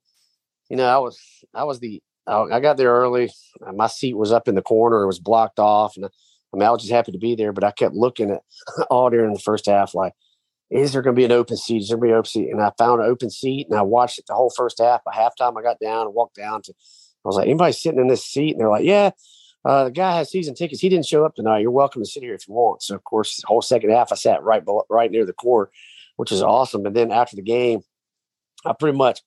you 0.70 0.76
know, 0.76 0.86
I 0.86 0.98
was, 0.98 1.18
I 1.52 1.64
was 1.64 1.80
the, 1.80 2.02
I 2.26 2.60
got 2.60 2.76
there 2.76 2.92
early. 2.92 3.30
My 3.74 3.88
seat 3.88 4.16
was 4.16 4.32
up 4.32 4.46
in 4.46 4.54
the 4.54 4.62
corner. 4.62 5.02
It 5.02 5.06
was 5.06 5.18
blocked 5.18 5.58
off. 5.58 5.96
And 5.96 6.04
I 6.06 6.56
mean, 6.56 6.66
I 6.66 6.70
was 6.70 6.82
just 6.82 6.92
happy 6.92 7.12
to 7.12 7.18
be 7.18 7.34
there, 7.34 7.52
but 7.52 7.64
I 7.64 7.72
kept 7.72 7.94
looking 7.94 8.30
at 8.30 8.42
all 8.90 9.10
during 9.10 9.32
the 9.32 9.40
first 9.40 9.66
half, 9.66 9.94
like, 9.94 10.14
is 10.70 10.92
there 10.92 11.02
going 11.02 11.16
to 11.16 11.20
be 11.20 11.24
an 11.24 11.32
open 11.32 11.56
seat? 11.56 11.82
Is 11.82 11.88
there 11.88 11.96
going 11.96 12.10
to 12.10 12.12
be 12.12 12.12
an 12.12 12.18
open 12.18 12.30
seat? 12.30 12.50
And 12.50 12.62
I 12.62 12.70
found 12.78 13.00
an 13.00 13.10
open 13.10 13.30
seat 13.30 13.66
and 13.68 13.76
I 13.76 13.82
watched 13.82 14.20
it 14.20 14.26
the 14.28 14.34
whole 14.34 14.52
first 14.56 14.78
half. 14.78 15.02
By 15.02 15.12
halftime, 15.12 15.58
I 15.58 15.62
got 15.62 15.80
down 15.80 16.06
and 16.06 16.14
walked 16.14 16.36
down 16.36 16.62
to, 16.62 16.72
I 16.72 17.28
was 17.28 17.36
like, 17.36 17.46
anybody 17.46 17.72
sitting 17.72 17.98
in 17.98 18.06
this 18.06 18.24
seat? 18.24 18.52
And 18.52 18.60
they're 18.60 18.70
like, 18.70 18.84
yeah, 18.84 19.10
uh, 19.64 19.84
the 19.84 19.90
guy 19.90 20.16
has 20.16 20.30
season 20.30 20.54
tickets. 20.54 20.80
He 20.80 20.88
didn't 20.88 21.06
show 21.06 21.24
up 21.24 21.34
tonight. 21.34 21.60
You're 21.60 21.72
welcome 21.72 22.02
to 22.02 22.08
sit 22.08 22.22
here 22.22 22.34
if 22.34 22.46
you 22.46 22.54
want. 22.54 22.82
So, 22.82 22.94
of 22.94 23.02
course, 23.02 23.36
the 23.36 23.48
whole 23.48 23.62
second 23.62 23.90
half, 23.90 24.12
I 24.12 24.14
sat 24.14 24.42
right 24.44 24.62
right 24.88 25.10
near 25.10 25.26
the 25.26 25.32
court, 25.32 25.72
which 26.16 26.30
is 26.30 26.42
awesome. 26.42 26.86
And 26.86 26.94
then 26.94 27.10
after 27.10 27.34
the 27.34 27.42
game, 27.42 27.80
I 28.64 28.72
pretty 28.72 28.96
much 28.96 29.20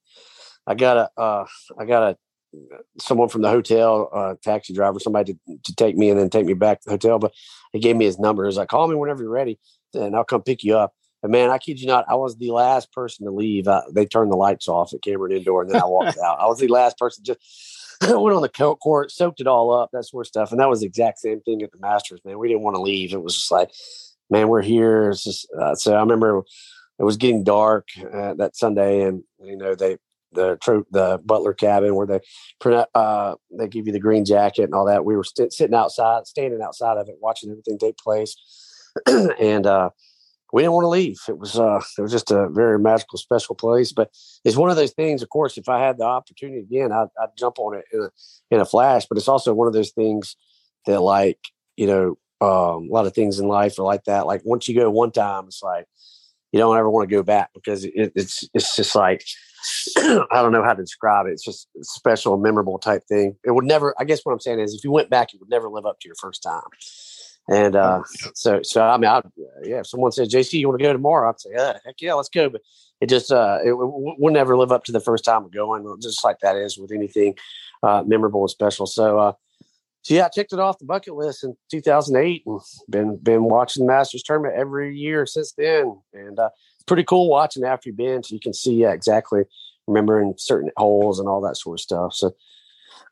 I 0.66 0.76
got 0.76 0.98
a, 0.98 1.22
uh, 1.22 1.46
I 1.80 1.86
got 1.86 2.04
a, 2.04 2.18
someone 3.00 3.30
from 3.30 3.42
the 3.42 3.50
hotel, 3.50 4.10
uh, 4.14 4.36
taxi 4.44 4.74
driver, 4.74 5.00
somebody 5.00 5.34
to, 5.34 5.58
to 5.64 5.76
take 5.76 5.98
me 5.98 6.10
and 6.10 6.20
then 6.20 6.30
take 6.30 6.46
me 6.46 6.54
back 6.54 6.82
to 6.82 6.86
the 6.86 6.92
hotel. 6.92 7.20
But 7.20 7.34
he 7.72 7.80
gave 7.80 7.96
me 7.96 8.06
his 8.06 8.20
number. 8.20 8.44
He 8.44 8.48
was 8.48 8.58
like, 8.58 8.70
call 8.70 8.88
me 8.88 8.96
whenever 8.96 9.24
you're 9.24 9.32
ready 9.32 9.60
and 9.94 10.16
I'll 10.16 10.24
come 10.24 10.42
pick 10.42 10.64
you 10.64 10.78
up. 10.78 10.94
And 11.22 11.32
man, 11.32 11.50
I 11.50 11.58
kid 11.58 11.80
you 11.80 11.88
not, 11.88 12.06
I 12.10 12.16
was 12.16 12.36
the 12.38 12.52
last 12.52 12.92
person 12.92 13.26
to 13.26 13.32
leave. 13.32 13.68
Uh, 13.68 13.84
they 13.92 14.06
turned 14.06 14.32
the 14.32 14.36
lights 14.36 14.68
off 14.68 14.94
at 14.94 15.02
Cameron 15.02 15.32
Indoor, 15.32 15.62
and 15.62 15.72
then 15.72 15.82
I 15.82 15.86
walked 15.86 16.18
out. 16.18 16.40
I 16.40 16.48
was 16.48 16.60
the 16.60 16.68
last 16.68 16.98
person. 16.98 17.24
Just 17.24 17.40
went 18.02 18.36
on 18.36 18.42
the 18.42 18.50
court, 18.50 19.12
soaked 19.12 19.40
it 19.40 19.48
all 19.48 19.74
up, 19.74 19.90
that 19.94 20.04
sort 20.04 20.26
of 20.26 20.28
stuff. 20.28 20.52
And 20.52 20.60
that 20.60 20.70
was 20.70 20.82
the 20.82 20.86
exact 20.86 21.20
same 21.20 21.40
thing 21.42 21.62
at 21.62 21.72
the 21.72 21.80
Masters. 21.80 22.20
Man, 22.26 22.40
we 22.40 22.50
didn't 22.50 22.64
want 22.64 22.76
to 22.76 22.82
leave. 22.82 23.14
It 23.14 23.24
was 23.24 23.36
just 23.36 23.52
like, 23.52 23.72
man, 24.30 24.50
we're 24.50 24.62
here. 24.62 25.12
Just 25.14 25.48
uh, 25.58 25.76
so. 25.76 25.94
I 25.94 26.02
remember 26.02 26.44
it 27.00 27.04
was 27.04 27.16
getting 27.16 27.46
dark 27.46 27.88
uh, 28.14 28.34
that 28.34 28.58
Sunday, 28.58 29.04
and 29.04 29.24
you 29.42 29.56
know 29.56 29.76
they 29.76 29.98
the 30.34 30.84
the 30.92 31.20
Butler 31.24 31.54
cabin 31.54 31.96
where 31.96 32.08
they 32.08 32.20
uh, 32.96 33.36
they 33.58 33.68
give 33.68 33.88
you 33.88 33.94
the 33.94 34.00
green 34.00 34.26
jacket 34.26 34.64
and 34.64 34.74
all 34.74 34.86
that. 34.86 35.06
We 35.06 35.16
were 35.16 35.24
st- 35.24 35.54
sitting 35.54 35.76
outside, 35.76 36.28
standing 36.28 36.62
outside 36.62 36.98
of 36.98 37.08
it, 37.10 37.16
watching 37.20 37.52
everything 37.52 37.78
take 37.78 37.98
place, 37.98 38.36
and 39.08 39.66
uh, 39.66 39.90
we 40.54 40.62
didn't 40.62 40.74
want 40.74 40.86
to 40.86 40.90
leave. 40.90 41.20
It 41.28 41.40
was 41.40 41.58
uh, 41.60 41.82
it 41.98 42.02
was 42.02 42.12
just 42.12 42.32
a 42.32 42.48
very 42.50 42.78
magical, 42.78 43.18
special 43.18 43.56
place. 43.56 43.92
But 43.92 44.12
it's 44.46 44.56
one 44.56 44.70
of 44.70 44.76
those 44.76 44.94
things. 44.94 45.24
Of 45.24 45.30
course, 45.30 45.58
if 45.58 45.68
I 45.68 45.80
had 45.80 45.98
the 45.98 46.06
opportunity 46.06 46.60
again, 46.60 46.92
I'd, 46.92 47.08
I'd 47.20 47.36
jump 47.38 47.58
on 47.58 47.78
it 47.78 47.86
in 47.92 48.02
a, 48.02 48.10
in 48.52 48.62
a 48.62 48.66
flash. 48.66 49.06
But 49.08 49.18
it's 49.18 49.28
also 49.28 49.54
one 49.54 49.68
of 49.68 49.74
those 49.74 49.92
things 49.92 50.36
that, 50.86 51.02
like 51.02 51.40
you 51.76 51.88
know, 51.88 52.18
um, 52.40 52.88
a 52.90 52.94
lot 52.94 53.08
of 53.08 53.14
things 53.14 53.40
in 53.40 53.48
life 53.48 53.80
are 53.80 53.84
like 53.84 54.04
that. 54.04 54.28
Like 54.28 54.42
once 54.46 54.68
you 54.68 54.76
go 54.76 54.92
one 54.92 55.12
time, 55.12 55.46
it's 55.48 55.64
like 55.64 55.88
you 56.54 56.60
don't 56.60 56.78
ever 56.78 56.90
want 56.90 57.10
to 57.10 57.14
go 57.14 57.24
back 57.24 57.50
because 57.54 57.84
it, 57.84 58.14
it's 58.16 58.48
it's 58.54 58.76
just 58.76 58.96
like 58.96 59.26
I 59.98 60.42
don't 60.42 60.52
know 60.52 60.64
how 60.64 60.74
to 60.74 60.84
describe 60.84 61.26
it. 61.26 61.32
It's 61.32 61.44
just 61.44 61.68
a 61.80 61.84
special, 61.84 62.38
memorable 62.38 62.80
type 62.80 63.04
thing. 63.10 63.36
It 63.44 63.52
would 63.52 63.66
never. 63.66 63.94
I 64.00 64.04
guess 64.06 64.22
what 64.24 64.34
I'm 64.34 64.40
saying 64.40 64.60
is, 64.60 64.74
if 64.74 64.84
you 64.84 64.92
went 64.92 65.10
back, 65.10 65.34
it 65.34 65.40
would 65.40 65.50
never 65.50 65.70
live 65.70 65.86
up 65.86 66.00
to 66.00 66.08
your 66.08 66.16
first 66.16 66.44
time. 66.44 66.62
And 67.50 67.76
uh, 67.76 68.04
so, 68.36 68.62
so 68.64 68.84
I 68.84 68.98
mean, 68.98 69.10
I, 69.10 69.22
yeah, 69.64 69.80
if 69.80 69.88
someone 69.88 70.14
said, 70.14 70.30
JC, 70.30 70.60
you 70.60 70.70
want 70.70 70.80
to 70.80 70.84
go 70.86 70.94
tomorrow? 70.94 71.30
I'd 71.30 71.42
say, 71.42 71.50
yeah, 71.54 71.78
heck 71.86 71.96
yeah, 72.00 72.14
let's 72.14 72.30
go. 72.30 72.50
But 72.50 72.62
it 73.02 73.10
just, 73.10 73.34
uh, 73.34 73.60
it 73.62 73.72
w- 73.72 74.16
would 74.18 74.34
never 74.34 74.56
live 74.56 74.72
up 74.72 74.86
to 74.86 74.94
the 74.94 75.02
first 75.02 75.26
time 75.26 75.44
of 75.44 75.52
going, 75.52 75.84
just 76.02 76.24
like 76.24 76.40
that 76.40 76.56
is 76.56 76.78
with 76.78 76.94
anything 76.94 77.36
uh, 77.82 78.02
memorable 78.06 78.44
and 78.44 78.50
special. 78.50 78.86
So, 78.86 79.20
uh, 79.20 79.34
so 80.04 80.14
yeah, 80.14 80.26
I 80.26 80.30
checked 80.30 80.52
it 80.52 80.60
off 80.60 80.80
the 80.80 80.86
bucket 80.86 81.16
list 81.16 81.46
in 81.46 81.56
2008 81.72 82.44
and 82.46 82.60
been, 82.90 83.16
been 83.18 83.46
watching 83.46 83.86
the 83.86 83.92
Masters 83.92 84.22
tournament 84.22 84.56
every 84.56 84.98
year 84.98 85.26
since 85.26 85.54
then. 85.54 85.98
And 86.14 86.38
uh, 86.38 86.50
it's 86.76 86.84
pretty 86.84 87.06
cool 87.06 87.30
watching 87.30 87.64
after 87.64 87.88
you've 87.90 87.98
been 87.98 88.22
so 88.22 88.36
you 88.36 88.42
can 88.42 88.54
see 88.54 88.76
yeah, 88.76 88.92
exactly 88.92 89.44
remembering 89.88 90.34
certain 90.38 90.72
holes 90.76 91.20
and 91.20 91.30
all 91.30 91.40
that 91.42 91.56
sort 91.56 91.80
of 91.80 91.82
stuff. 91.82 92.14
So, 92.14 92.36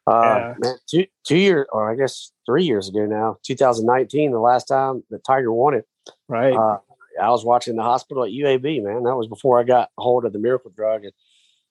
uh, 0.05 0.21
yeah. 0.23 0.53
man, 0.59 0.75
two 0.89 1.05
two 1.25 1.37
years, 1.37 1.67
or 1.71 1.89
I 1.89 1.95
guess 1.95 2.31
three 2.45 2.65
years 2.65 2.89
ago 2.89 3.05
now, 3.05 3.37
2019, 3.43 4.31
the 4.31 4.39
last 4.39 4.65
time 4.65 5.03
that 5.11 5.23
Tiger 5.23 5.53
won 5.53 5.75
it. 5.75 5.85
Right. 6.27 6.53
Uh, 6.53 6.79
I 7.21 7.29
was 7.29 7.45
watching 7.45 7.77
the 7.77 7.83
hospital 7.83 8.23
at 8.23 8.31
UAB. 8.31 8.83
Man, 8.83 9.03
that 9.03 9.15
was 9.15 9.27
before 9.27 9.59
I 9.59 9.63
got 9.63 9.91
hold 9.97 10.25
of 10.25 10.33
the 10.33 10.39
miracle 10.39 10.71
drug, 10.75 11.03
and 11.03 11.13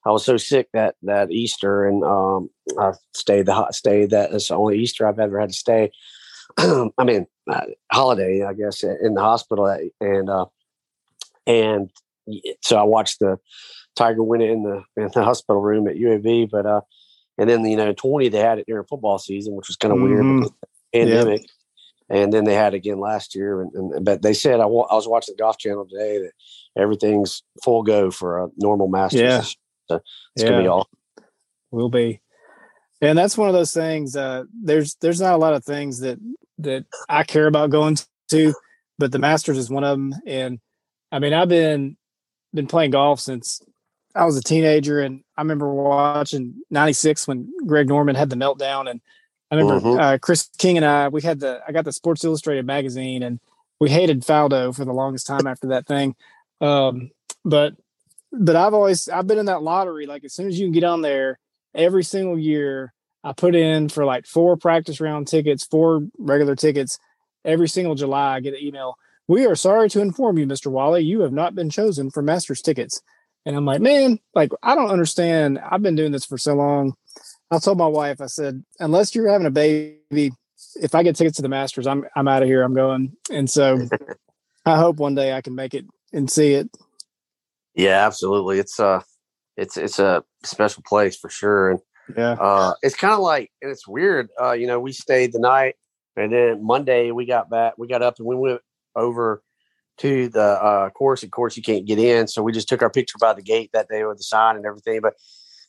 I 0.06 0.10
was 0.10 0.24
so 0.24 0.36
sick 0.36 0.68
that 0.72 0.94
that 1.02 1.30
Easter, 1.30 1.86
and 1.86 2.02
um, 2.04 2.50
I 2.78 2.92
stayed 3.14 3.46
the 3.46 3.70
stayed 3.72 4.10
that. 4.10 4.32
It's 4.32 4.48
the 4.48 4.56
only 4.56 4.78
Easter 4.78 5.06
I've 5.06 5.18
ever 5.18 5.38
had 5.38 5.50
to 5.50 5.54
stay. 5.54 5.90
I 6.58 7.04
mean, 7.04 7.26
uh, 7.50 7.66
holiday, 7.92 8.42
I 8.42 8.54
guess, 8.54 8.82
in 8.82 9.14
the 9.14 9.20
hospital, 9.20 9.66
and 10.00 10.30
uh, 10.30 10.46
and 11.46 11.90
so 12.62 12.76
I 12.76 12.82
watched 12.82 13.18
the 13.20 13.38
Tiger 13.96 14.22
win 14.22 14.40
it 14.40 14.50
in 14.50 14.62
the 14.62 14.82
in 14.96 15.10
the 15.12 15.24
hospital 15.24 15.60
room 15.60 15.86
at 15.86 15.96
UAB, 15.96 16.50
but 16.50 16.66
uh, 16.66 16.80
and 17.40 17.48
then, 17.48 17.64
you 17.64 17.76
know, 17.76 17.94
20, 17.94 18.28
they 18.28 18.38
had 18.38 18.58
it 18.58 18.66
during 18.66 18.84
football 18.84 19.18
season, 19.18 19.54
which 19.54 19.68
was 19.68 19.76
kind 19.76 19.92
of 19.92 19.98
mm-hmm. 19.98 20.40
weird 20.40 20.52
pandemic. 20.92 21.46
And 22.10 22.30
then 22.32 22.44
they 22.44 22.54
had 22.54 22.74
it 22.74 22.78
again 22.78 23.00
last 23.00 23.34
year. 23.34 23.62
And, 23.62 23.72
and 23.72 24.04
but 24.04 24.20
they 24.20 24.34
said, 24.34 24.60
I, 24.60 24.66
wa- 24.66 24.88
I 24.90 24.94
was 24.94 25.08
watching 25.08 25.34
the 25.34 25.42
Golf 25.42 25.56
Channel 25.56 25.86
today 25.86 26.18
that 26.18 26.32
everything's 26.76 27.42
full 27.64 27.82
go 27.82 28.10
for 28.10 28.44
a 28.44 28.48
normal 28.58 28.88
Masters. 28.88 29.20
Yeah. 29.20 29.42
So 29.90 30.00
it's 30.36 30.44
yeah. 30.44 30.50
to 30.50 30.62
be 30.62 30.68
all. 30.68 30.88
We'll 31.70 31.88
be. 31.88 32.20
And 33.00 33.16
that's 33.16 33.36
one 33.36 33.48
of 33.48 33.54
those 33.54 33.72
things. 33.72 34.14
Uh, 34.14 34.44
there's 34.62 34.94
there's 35.00 35.20
not 35.20 35.34
a 35.34 35.38
lot 35.38 35.54
of 35.54 35.64
things 35.64 36.00
that 36.00 36.18
that 36.58 36.84
I 37.08 37.24
care 37.24 37.46
about 37.46 37.70
going 37.70 37.96
to, 38.30 38.54
but 38.98 39.12
the 39.12 39.18
Masters 39.18 39.58
is 39.58 39.70
one 39.70 39.84
of 39.84 39.96
them. 39.96 40.14
And 40.26 40.60
I 41.10 41.18
mean, 41.18 41.32
I've 41.32 41.48
been 41.48 41.96
been 42.52 42.66
playing 42.66 42.90
golf 42.90 43.20
since 43.20 43.62
I 44.14 44.24
was 44.24 44.36
a 44.36 44.42
teenager, 44.42 45.00
and 45.00 45.22
I 45.36 45.42
remember 45.42 45.72
watching 45.72 46.62
'96 46.70 47.26
when 47.26 47.50
Greg 47.66 47.88
Norman 47.88 48.16
had 48.16 48.30
the 48.30 48.36
meltdown, 48.36 48.90
and 48.90 49.00
I 49.50 49.56
remember 49.56 49.80
mm-hmm. 49.80 50.00
uh, 50.00 50.18
Chris 50.18 50.50
King 50.58 50.76
and 50.76 50.86
I 50.86 51.08
we 51.08 51.22
had 51.22 51.40
the 51.40 51.62
I 51.66 51.72
got 51.72 51.84
the 51.84 51.92
Sports 51.92 52.24
Illustrated 52.24 52.66
magazine, 52.66 53.22
and 53.22 53.40
we 53.80 53.88
hated 53.88 54.22
Faldo 54.22 54.76
for 54.76 54.84
the 54.84 54.92
longest 54.92 55.26
time 55.26 55.46
after 55.46 55.68
that 55.68 55.86
thing. 55.86 56.14
Um, 56.60 57.10
but 57.44 57.74
but 58.32 58.56
I've 58.56 58.74
always 58.74 59.08
I've 59.08 59.26
been 59.26 59.38
in 59.38 59.46
that 59.46 59.62
lottery. 59.62 60.06
Like 60.06 60.24
as 60.24 60.34
soon 60.34 60.48
as 60.48 60.58
you 60.58 60.66
can 60.66 60.72
get 60.72 60.84
on 60.84 61.02
there, 61.02 61.38
every 61.74 62.04
single 62.04 62.38
year 62.38 62.92
I 63.24 63.32
put 63.32 63.54
in 63.54 63.88
for 63.88 64.04
like 64.04 64.26
four 64.26 64.56
practice 64.56 65.00
round 65.00 65.28
tickets, 65.28 65.64
four 65.64 66.02
regular 66.18 66.56
tickets. 66.56 66.98
Every 67.44 67.68
single 67.68 67.94
July, 67.94 68.36
I 68.36 68.40
get 68.40 68.54
an 68.54 68.62
email. 68.62 68.96
We 69.26 69.46
are 69.46 69.54
sorry 69.54 69.88
to 69.90 70.00
inform 70.00 70.38
you, 70.38 70.46
Mr. 70.46 70.70
Wally, 70.70 71.02
you 71.02 71.20
have 71.20 71.32
not 71.32 71.54
been 71.54 71.70
chosen 71.70 72.10
for 72.10 72.22
Masters 72.22 72.60
tickets. 72.60 73.00
And 73.46 73.56
I'm 73.56 73.64
like, 73.64 73.80
man, 73.80 74.18
like 74.34 74.50
I 74.62 74.74
don't 74.74 74.90
understand. 74.90 75.58
I've 75.58 75.82
been 75.82 75.96
doing 75.96 76.12
this 76.12 76.24
for 76.24 76.36
so 76.36 76.54
long. 76.54 76.94
I 77.50 77.58
told 77.58 77.78
my 77.78 77.86
wife, 77.86 78.20
I 78.20 78.26
said, 78.26 78.62
unless 78.78 79.14
you're 79.14 79.28
having 79.28 79.46
a 79.46 79.50
baby, 79.50 80.32
if 80.76 80.94
I 80.94 81.02
get 81.02 81.16
tickets 81.16 81.36
to 81.36 81.42
the 81.42 81.48
Masters, 81.48 81.86
I'm 81.86 82.04
I'm 82.14 82.28
out 82.28 82.42
of 82.42 82.48
here. 82.48 82.62
I'm 82.62 82.74
going. 82.74 83.16
And 83.30 83.48
so 83.48 83.88
I 84.66 84.76
hope 84.76 84.96
one 84.96 85.14
day 85.14 85.32
I 85.32 85.40
can 85.40 85.54
make 85.54 85.74
it 85.74 85.86
and 86.12 86.30
see 86.30 86.54
it. 86.54 86.68
Yeah, 87.74 88.06
absolutely. 88.06 88.58
It's 88.58 88.78
uh 88.80 89.02
it's 89.56 89.76
it's 89.76 89.98
a 89.98 90.24
special 90.44 90.82
place 90.86 91.16
for 91.16 91.30
sure. 91.30 91.70
And 91.70 91.80
yeah, 92.16 92.32
uh 92.32 92.74
it's 92.82 92.96
kind 92.96 93.14
of 93.14 93.20
like 93.20 93.50
and 93.62 93.70
it's 93.70 93.86
weird. 93.86 94.28
Uh, 94.40 94.52
you 94.52 94.66
know, 94.66 94.80
we 94.80 94.92
stayed 94.92 95.32
the 95.32 95.40
night 95.40 95.76
and 96.16 96.32
then 96.32 96.64
Monday 96.64 97.10
we 97.10 97.26
got 97.26 97.50
back, 97.50 97.74
we 97.78 97.88
got 97.88 98.02
up 98.02 98.18
and 98.18 98.26
we 98.26 98.36
went 98.36 98.60
over 98.96 99.42
to 99.98 100.28
the 100.28 100.40
uh, 100.40 100.90
course. 100.90 101.22
Of 101.22 101.30
course, 101.30 101.56
you 101.56 101.62
can't 101.62 101.86
get 101.86 101.98
in, 101.98 102.26
so 102.26 102.42
we 102.42 102.52
just 102.52 102.68
took 102.68 102.82
our 102.82 102.90
picture 102.90 103.18
by 103.20 103.34
the 103.34 103.42
gate 103.42 103.70
that 103.72 103.88
day 103.88 104.04
with 104.04 104.16
the 104.16 104.24
sign 104.24 104.56
and 104.56 104.64
everything. 104.64 105.00
But 105.00 105.14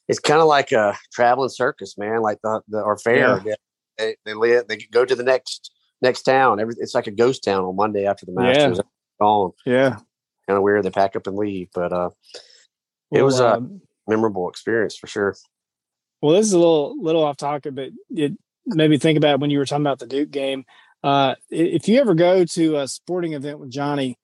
it's 0.07 0.19
kind 0.19 0.41
of 0.41 0.47
like 0.47 0.71
a 0.71 0.97
traveling 1.11 1.49
circus, 1.49 1.97
man. 1.97 2.21
Like 2.21 2.39
the, 2.43 2.61
the 2.67 2.81
or 2.81 2.97
fair. 2.97 3.41
Yeah. 3.45 3.55
They 3.97 4.15
they 4.25 4.33
live, 4.33 4.67
they 4.67 4.77
go 4.77 5.05
to 5.05 5.15
the 5.15 5.23
next 5.23 5.71
next 6.01 6.23
town. 6.23 6.59
Every 6.59 6.75
it's 6.79 6.95
like 6.95 7.07
a 7.07 7.11
ghost 7.11 7.43
town 7.43 7.63
on 7.63 7.75
Monday 7.75 8.05
after 8.05 8.25
the 8.25 8.31
Masters. 8.31 8.77
Yeah. 8.77 8.83
Gone. 9.19 9.51
Yeah. 9.65 9.97
Kind 10.51 10.57
of 10.57 10.63
weird. 10.63 10.83
They 10.83 10.89
pack 10.89 11.15
up 11.15 11.27
and 11.27 11.37
leave, 11.37 11.69
but 11.73 11.93
uh, 11.93 12.09
it 13.09 13.19
well, 13.19 13.23
was 13.23 13.39
a 13.39 13.53
um, 13.53 13.79
memorable 14.05 14.49
experience 14.49 14.97
for 14.97 15.07
sure. 15.07 15.33
Well, 16.21 16.35
this 16.35 16.45
is 16.45 16.51
a 16.51 16.59
little 16.59 17.01
little 17.01 17.23
off 17.23 17.37
topic, 17.37 17.73
but 17.73 17.91
it 18.09 18.33
made 18.65 18.89
me 18.89 18.97
think 18.97 19.17
about 19.17 19.39
when 19.39 19.49
you 19.49 19.59
were 19.59 19.65
talking 19.65 19.85
about 19.85 19.99
the 19.99 20.07
Duke 20.07 20.29
game. 20.29 20.65
Uh, 21.05 21.35
if 21.49 21.87
you 21.87 22.01
ever 22.01 22.13
go 22.15 22.43
to 22.43 22.79
a 22.79 22.87
sporting 22.89 23.31
event 23.31 23.59
with 23.59 23.71
Johnny, 23.71 24.19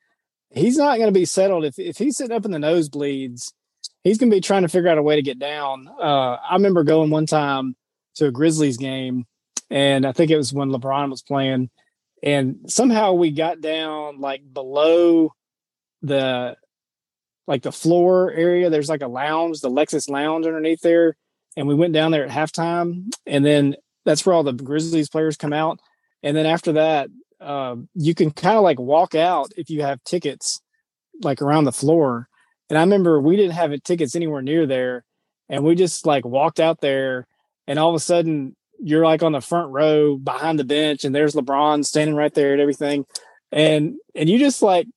he's 0.50 0.78
not 0.78 0.98
going 0.98 1.08
to 1.08 1.18
be 1.18 1.24
settled 1.24 1.64
if 1.64 1.80
if 1.80 1.98
he's 1.98 2.18
sitting 2.18 2.36
up 2.36 2.44
in 2.44 2.52
the 2.52 2.58
nosebleeds. 2.58 3.54
He's 4.04 4.18
going 4.18 4.30
to 4.30 4.36
be 4.36 4.42
trying 4.42 4.64
to 4.64 4.68
figure 4.68 4.90
out 4.90 4.98
a 4.98 5.02
way 5.02 5.16
to 5.16 5.22
get 5.22 5.40
down. 5.40 5.88
Uh, 5.88 6.36
I 6.36 6.56
remember 6.56 6.84
going 6.84 7.10
one 7.10 7.26
time 7.26 7.78
to 8.16 8.26
a 8.26 8.32
Grizzlies 8.32 8.76
game, 8.76 9.28
and 9.70 10.06
I 10.06 10.12
think 10.12 10.30
it 10.30 10.36
was 10.36 10.52
when 10.52 10.72
LeBron 10.72 11.10
was 11.10 11.22
playing, 11.22 11.70
and 12.22 12.70
somehow 12.70 13.14
we 13.14 13.32
got 13.32 13.62
down 13.62 14.20
like 14.20 14.42
below 14.54 15.32
the 16.08 16.56
like 17.48 17.62
the 17.64 17.72
floor 17.72 18.32
area. 18.32 18.70
There's 18.70 18.90
like 18.90 19.02
a 19.02 19.08
lounge, 19.08 19.62
the 19.62 19.70
Lexus 19.70 20.10
Lounge 20.10 20.46
underneath 20.46 20.82
there, 20.82 21.16
and 21.56 21.68
we 21.68 21.76
went 21.76 21.94
down 21.94 22.12
there 22.12 22.26
at 22.26 22.32
halftime, 22.32 23.06
and 23.26 23.46
then 23.46 23.76
that's 24.06 24.26
where 24.26 24.34
all 24.36 24.44
the 24.44 24.54
Grizzlies 24.54 25.10
players 25.10 25.38
come 25.38 25.54
out. 25.54 25.80
And 26.24 26.36
then 26.36 26.46
after 26.46 26.74
that, 26.74 27.10
um, 27.40 27.88
you 27.94 28.16
can 28.16 28.32
kind 28.32 28.58
of 28.58 28.64
like 28.64 28.80
walk 28.80 29.16
out 29.16 29.52
if 29.56 29.70
you 29.70 29.82
have 29.82 30.04
tickets 30.04 30.60
like 31.22 31.42
around 31.42 31.66
the 31.66 31.72
floor. 31.72 32.28
And 32.70 32.78
I 32.78 32.82
remember 32.82 33.22
we 33.22 33.36
didn't 33.36 33.54
have 33.54 33.72
tickets 33.84 34.16
anywhere 34.16 34.42
near 34.42 34.66
there, 34.66 35.06
and 35.50 35.64
we 35.64 35.76
just 35.76 36.06
like 36.06 36.26
walked 36.26 36.60
out 36.60 36.82
there, 36.82 37.28
and 37.68 37.80
all 37.80 37.90
of 37.90 37.96
a 37.96 38.00
sudden 38.00 38.56
you're 38.80 39.06
like 39.06 39.24
on 39.24 39.32
the 39.32 39.42
front 39.42 39.72
row 39.72 40.18
behind 40.18 40.60
the 40.60 40.64
bench, 40.64 41.04
and 41.04 41.16
there's 41.16 41.36
LeBron 41.36 41.86
standing 41.86 42.16
right 42.16 42.34
there 42.34 42.52
and 42.52 42.62
everything, 42.62 43.06
and 43.52 43.96
and 44.16 44.30
you 44.30 44.38
just 44.38 44.62
like 44.62 44.88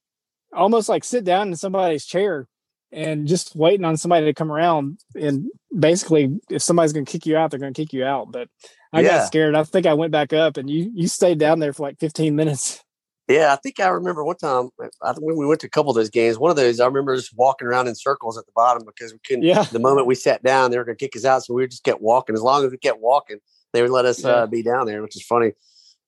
almost 0.52 0.88
like 0.88 1.04
sit 1.04 1.24
down 1.24 1.48
in 1.48 1.56
somebody's 1.56 2.04
chair 2.04 2.48
and 2.92 3.26
just 3.28 3.54
waiting 3.54 3.84
on 3.84 3.96
somebody 3.96 4.26
to 4.26 4.34
come 4.34 4.50
around 4.50 4.98
and 5.14 5.46
basically 5.78 6.40
if 6.50 6.60
somebody's 6.60 6.92
going 6.92 7.04
to 7.04 7.12
kick 7.12 7.24
you 7.24 7.36
out 7.36 7.50
they're 7.50 7.60
going 7.60 7.72
to 7.72 7.80
kick 7.80 7.92
you 7.92 8.04
out 8.04 8.32
but 8.32 8.48
I 8.92 9.00
yeah. 9.00 9.08
got 9.18 9.26
scared. 9.26 9.54
I 9.54 9.62
think 9.64 9.86
I 9.86 9.94
went 9.94 10.12
back 10.12 10.32
up, 10.32 10.56
and 10.56 10.68
you 10.68 10.90
you 10.94 11.08
stayed 11.08 11.38
down 11.38 11.58
there 11.60 11.72
for 11.72 11.82
like 11.82 11.98
15 11.98 12.34
minutes. 12.34 12.82
Yeah, 13.28 13.52
I 13.52 13.56
think 13.56 13.78
I 13.78 13.86
remember 13.88 14.24
one 14.24 14.36
time. 14.36 14.70
I 15.00 15.12
think 15.12 15.24
when 15.24 15.36
we 15.36 15.46
went 15.46 15.60
to 15.60 15.68
a 15.68 15.70
couple 15.70 15.90
of 15.90 15.94
those 15.94 16.10
games, 16.10 16.36
one 16.36 16.50
of 16.50 16.56
those 16.56 16.80
I 16.80 16.86
remember 16.86 17.14
just 17.14 17.36
walking 17.36 17.68
around 17.68 17.86
in 17.86 17.94
circles 17.94 18.36
at 18.36 18.44
the 18.46 18.52
bottom 18.56 18.84
because 18.84 19.12
we 19.12 19.20
couldn't. 19.20 19.44
Yeah. 19.44 19.62
The 19.62 19.78
moment 19.78 20.08
we 20.08 20.16
sat 20.16 20.42
down, 20.42 20.72
they 20.72 20.78
were 20.78 20.84
going 20.84 20.98
to 20.98 21.04
kick 21.04 21.14
us 21.14 21.24
out, 21.24 21.44
so 21.44 21.54
we 21.54 21.64
just 21.68 21.84
kept 21.84 22.00
walking. 22.00 22.34
As 22.34 22.42
long 22.42 22.64
as 22.64 22.72
we 22.72 22.78
kept 22.78 22.98
walking, 23.00 23.38
they 23.72 23.82
would 23.82 23.92
let 23.92 24.04
us 24.04 24.24
Yeah. 24.24 24.30
uh, 24.30 24.46
be 24.48 24.64
down 24.64 24.86
there, 24.86 25.00
which 25.02 25.14
is 25.14 25.22
funny. 25.22 25.52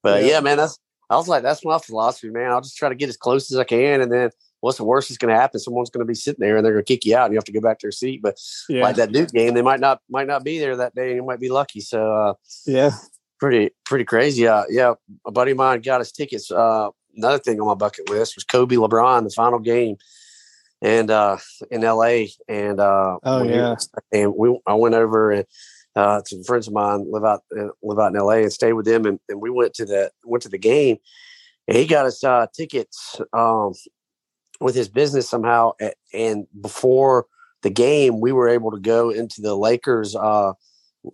But 0.02 0.24
Yeah. 0.24 0.30
yeah. 0.30 0.40
man, 0.40 0.56
that's 0.56 0.80
I 1.10 1.16
was 1.16 1.28
like, 1.28 1.42
that's 1.42 1.64
my 1.64 1.78
philosophy, 1.78 2.30
man. 2.30 2.50
I'll 2.50 2.60
just 2.60 2.76
try 2.76 2.88
to 2.88 2.94
get 2.94 3.08
as 3.08 3.16
close 3.16 3.52
as 3.52 3.58
I 3.58 3.64
can, 3.64 4.00
and 4.00 4.10
then 4.12 4.30
what's 4.60 4.78
the 4.78 4.84
worst 4.84 5.08
that's 5.08 5.18
going 5.18 5.34
to 5.34 5.38
happen? 5.40 5.60
Someone's 5.60 5.90
going 5.90 6.06
to 6.06 6.08
be 6.10 6.14
sitting 6.14 6.40
there, 6.40 6.56
and 6.56 6.64
they're 6.64 6.72
going 6.72 6.84
to 6.84 6.92
kick 6.94 7.04
you 7.04 7.16
out, 7.16 7.24
and 7.26 7.32
you 7.34 7.36
have 7.38 7.44
to 7.44 7.52
go 7.52 7.60
back 7.60 7.78
to 7.80 7.84
your 7.86 7.92
seat. 7.92 8.20
But 8.22 8.38
Yeah. 8.68 8.82
like 8.82 8.96
that 8.96 9.12
Duke 9.12 9.30
game, 9.30 9.54
they 9.54 9.62
might 9.62 9.80
not 9.80 10.00
might 10.08 10.26
not 10.26 10.44
be 10.44 10.58
there 10.58 10.76
that 10.76 10.94
day, 10.94 11.08
and 11.08 11.16
you 11.16 11.24
might 11.24 11.40
be 11.40 11.48
lucky. 11.50 11.80
So. 11.80 12.12
uh 12.12 12.34
yeah. 12.66 12.92
pretty 13.40 13.70
pretty 13.84 14.04
crazy. 14.04 14.46
Uh, 14.46 14.64
yeah, 14.70 14.94
a 15.26 15.32
buddy 15.32 15.50
of 15.50 15.56
mine 15.58 15.80
got 15.80 16.00
us 16.00 16.12
tickets. 16.12 16.50
Uh, 16.50 16.88
another 17.16 17.38
thing 17.38 17.60
on 17.60 17.66
my 17.66 17.74
bucket 17.74 18.08
list 18.08 18.36
was 18.36 18.44
Kobe 18.44 18.76
LeBron, 18.76 19.24
the 19.24 19.30
final 19.30 19.58
game, 19.58 19.96
and 20.80 21.10
uh, 21.10 21.36
in 21.70 21.82
L.A. 21.84 22.30
And 22.48 22.78
uh, 22.80 23.18
Oh, 23.24 23.42
yeah. 23.42 23.74
and 24.12 24.34
we 24.36 24.58
I 24.66 24.74
went 24.74 24.94
over 24.94 25.30
and 25.32 25.44
uh, 25.96 26.22
to 26.26 26.42
friends 26.44 26.66
of 26.68 26.74
mine 26.74 27.10
live 27.10 27.24
out 27.24 27.42
uh, 27.58 27.68
live 27.82 27.98
out 27.98 28.12
in 28.12 28.16
L.A. 28.16 28.42
and 28.42 28.52
stayed 28.52 28.72
with 28.74 28.86
them, 28.86 29.06
and, 29.06 29.18
and 29.28 29.40
we 29.40 29.50
went 29.50 29.74
to 29.74 29.84
the 29.84 30.10
went 30.24 30.42
to 30.42 30.48
the 30.48 30.58
game, 30.58 30.96
and 31.68 31.76
he 31.76 31.86
got 31.86 32.06
us 32.06 32.22
uh, 32.24 32.46
tickets 32.54 33.20
um, 33.32 33.72
with 34.60 34.74
his 34.74 34.88
business 34.88 35.28
somehow. 35.28 35.72
a- 35.80 35.94
And 36.14 36.46
before 36.60 37.26
the 37.62 37.70
game, 37.70 38.20
we 38.20 38.32
were 38.32 38.48
able 38.48 38.70
to 38.72 38.80
go 38.80 39.10
into 39.10 39.40
the 39.40 39.56
Lakers. 39.56 40.16
Uh, 40.16 40.52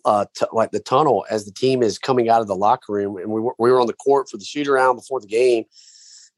uh, 0.04 0.26
t- 0.36 0.44
like 0.52 0.70
the 0.70 0.80
tunnel 0.80 1.24
as 1.30 1.46
the 1.46 1.50
team 1.52 1.82
is 1.82 1.98
coming 1.98 2.28
out 2.28 2.42
of 2.42 2.46
the 2.46 2.54
locker 2.54 2.92
room, 2.92 3.16
and 3.16 3.30
we 3.30 3.40
were, 3.40 3.54
we 3.58 3.70
were 3.70 3.80
on 3.80 3.86
the 3.86 3.94
court 3.94 4.28
for 4.28 4.36
the 4.36 4.44
shoot 4.44 4.68
around 4.68 4.96
before 4.96 5.18
the 5.18 5.26
game, 5.26 5.64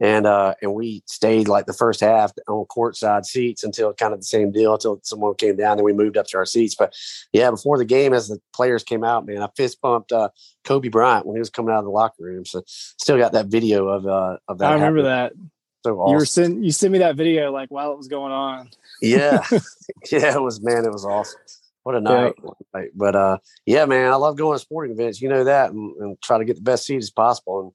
and 0.00 0.26
uh, 0.26 0.54
and 0.62 0.74
we 0.74 1.02
stayed 1.06 1.46
like 1.46 1.66
the 1.66 1.74
first 1.74 2.00
half 2.00 2.32
on 2.48 2.64
courtside 2.66 3.26
seats 3.26 3.62
until 3.62 3.92
kind 3.92 4.14
of 4.14 4.20
the 4.20 4.26
same 4.26 4.50
deal 4.50 4.72
until 4.72 4.98
someone 5.02 5.34
came 5.34 5.56
down. 5.56 5.76
Then 5.76 5.84
we 5.84 5.92
moved 5.92 6.16
up 6.16 6.26
to 6.28 6.38
our 6.38 6.46
seats. 6.46 6.74
But 6.74 6.94
yeah, 7.32 7.50
before 7.50 7.76
the 7.76 7.84
game, 7.84 8.14
as 8.14 8.28
the 8.28 8.40
players 8.54 8.82
came 8.82 9.04
out, 9.04 9.26
man, 9.26 9.42
I 9.42 9.48
fist 9.56 9.80
bumped 9.80 10.10
uh, 10.10 10.30
Kobe 10.64 10.88
Bryant 10.88 11.26
when 11.26 11.36
he 11.36 11.40
was 11.40 11.50
coming 11.50 11.72
out 11.72 11.80
of 11.80 11.84
the 11.84 11.90
locker 11.90 12.22
room. 12.22 12.46
So 12.46 12.62
still 12.66 13.18
got 13.18 13.32
that 13.32 13.46
video 13.46 13.88
of 13.88 14.06
uh, 14.06 14.38
of 14.48 14.58
that. 14.58 14.70
I 14.70 14.74
remember 14.74 15.02
happening. 15.02 15.42
that. 15.44 15.50
So 15.84 16.08
You 16.08 16.14
were 16.14 16.26
sent 16.26 16.64
you 16.64 16.72
sent 16.72 16.92
me 16.92 16.98
that 16.98 17.16
video 17.16 17.50
like 17.52 17.70
while 17.70 17.92
it 17.92 17.96
was 17.98 18.08
going 18.08 18.32
on. 18.32 18.70
yeah 19.00 19.42
yeah 20.12 20.34
it 20.34 20.42
was 20.42 20.60
man 20.62 20.84
it 20.84 20.92
was 20.92 21.06
awesome 21.06 21.40
what 21.84 21.94
a 21.94 22.00
night 22.00 22.34
a 22.74 22.78
night. 22.78 22.90
but 22.94 23.16
uh 23.16 23.38
yeah 23.64 23.86
man 23.86 24.12
i 24.12 24.16
love 24.16 24.36
going 24.36 24.54
to 24.54 24.60
sporting 24.60 24.92
events 24.92 25.22
you 25.22 25.28
know 25.30 25.44
that 25.44 25.70
and, 25.70 25.96
and 25.96 26.20
try 26.20 26.36
to 26.36 26.44
get 26.44 26.56
the 26.56 26.62
best 26.62 26.84
seat 26.84 26.98
as 26.98 27.10
possible 27.10 27.60
and 27.60 27.72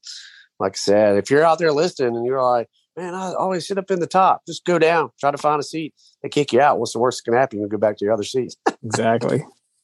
like 0.59 0.74
i 0.74 0.75
said 0.75 1.17
if 1.17 1.29
you're 1.29 1.43
out 1.43 1.59
there 1.59 1.71
listening 1.71 2.15
and 2.15 2.25
you're 2.25 2.41
like 2.43 2.67
man 2.97 3.13
i 3.13 3.33
always 3.33 3.67
sit 3.67 3.77
up 3.77 3.91
in 3.91 4.00
the 4.00 4.07
top 4.07 4.41
just 4.45 4.65
go 4.65 4.79
down 4.79 5.09
try 5.19 5.31
to 5.31 5.38
find 5.38 5.59
a 5.59 5.63
seat 5.63 5.93
they 6.21 6.29
kick 6.29 6.53
you 6.53 6.62
out 6.62 6.79
what's 6.79 6.93
the 6.93 7.00
worst 7.00 7.21
that 7.24 7.31
can 7.31 7.38
happen 7.38 7.59
you 7.59 7.67
go 7.67 7.77
back 7.77 7.97
to 7.97 8.05
your 8.05 8.13
other 8.13 8.24
seats 8.24 8.55
Exactly. 8.83 9.43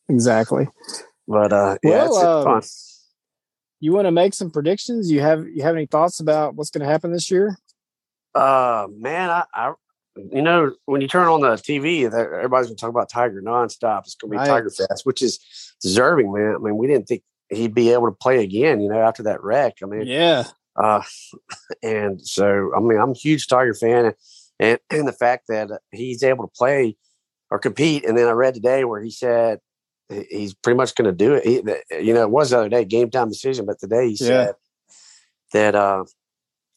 Exactly. 0.09 0.67
but 1.27 1.51
uh 1.51 1.77
yeah 1.83 1.89
Well, 1.91 2.05
it's, 2.05 2.17
it's 2.17 2.25
um, 2.25 2.43
fun 2.43 2.61
You 3.79 3.93
want 3.93 4.05
to 4.05 4.11
make 4.11 4.33
some 4.33 4.51
predictions? 4.51 5.09
You 5.11 5.21
have 5.21 5.47
you 5.47 5.63
have 5.63 5.75
any 5.75 5.87
thoughts 5.87 6.19
about 6.19 6.55
what's 6.55 6.69
going 6.69 6.85
to 6.85 6.91
happen 6.91 7.11
this 7.11 7.31
year? 7.31 7.57
Uh, 8.35 8.87
man, 8.95 9.29
I, 9.29 9.43
I, 9.53 9.73
you 10.31 10.41
know, 10.41 10.73
when 10.85 11.01
you 11.01 11.07
turn 11.07 11.27
on 11.27 11.41
the 11.41 11.55
TV, 11.55 12.03
everybody's 12.05 12.67
gonna 12.67 12.75
talk 12.75 12.89
about 12.89 13.09
Tiger 13.09 13.41
nonstop. 13.41 14.01
It's 14.01 14.15
gonna 14.15 14.31
be 14.31 14.37
Right. 14.37 14.47
Tiger 14.47 14.69
Fest, 14.69 15.05
which 15.05 15.21
is 15.21 15.39
deserving, 15.81 16.31
man. 16.31 16.55
I 16.55 16.57
mean, 16.59 16.77
we 16.77 16.87
didn't 16.87 17.07
think 17.07 17.23
he'd 17.49 17.73
be 17.73 17.91
able 17.91 18.05
to 18.07 18.11
play 18.13 18.43
again, 18.43 18.81
you 18.81 18.89
know, 18.89 19.01
after 19.01 19.23
that 19.23 19.43
wreck. 19.43 19.77
I 19.83 19.85
mean, 19.85 20.05
Yeah. 20.05 20.43
Uh, 20.75 21.01
and 21.83 22.21
so 22.21 22.71
I 22.75 22.79
mean, 22.79 22.99
I'm 22.99 23.11
a 23.11 23.15
huge 23.15 23.47
Tiger 23.47 23.73
fan, 23.73 24.13
and 24.59 24.79
and 24.89 25.07
the 25.07 25.13
fact 25.13 25.47
that 25.47 25.69
he's 25.91 26.23
able 26.23 26.45
to 26.47 26.51
play 26.55 26.97
or 27.49 27.59
compete. 27.59 28.05
And 28.05 28.17
then 28.17 28.27
I 28.27 28.31
read 28.31 28.53
today 28.53 28.83
where 28.85 29.01
he 29.01 29.11
said 29.11 29.59
he's 30.29 30.53
pretty 30.53 30.77
much 30.77 30.95
going 30.95 31.05
to 31.05 31.11
do 31.11 31.33
it. 31.33 31.45
He, 31.45 32.03
you 32.03 32.13
know, 32.13 32.23
it 32.23 32.29
was 32.31 32.49
the 32.49 32.59
other 32.59 32.69
day, 32.69 32.85
game 32.85 33.09
time 33.09 33.29
decision, 33.29 33.65
but 33.65 33.79
today 33.79 34.09
he 34.09 34.17
Yeah. 34.19 34.27
said 34.45 34.55
that 35.53 35.75
uh, 35.75 36.05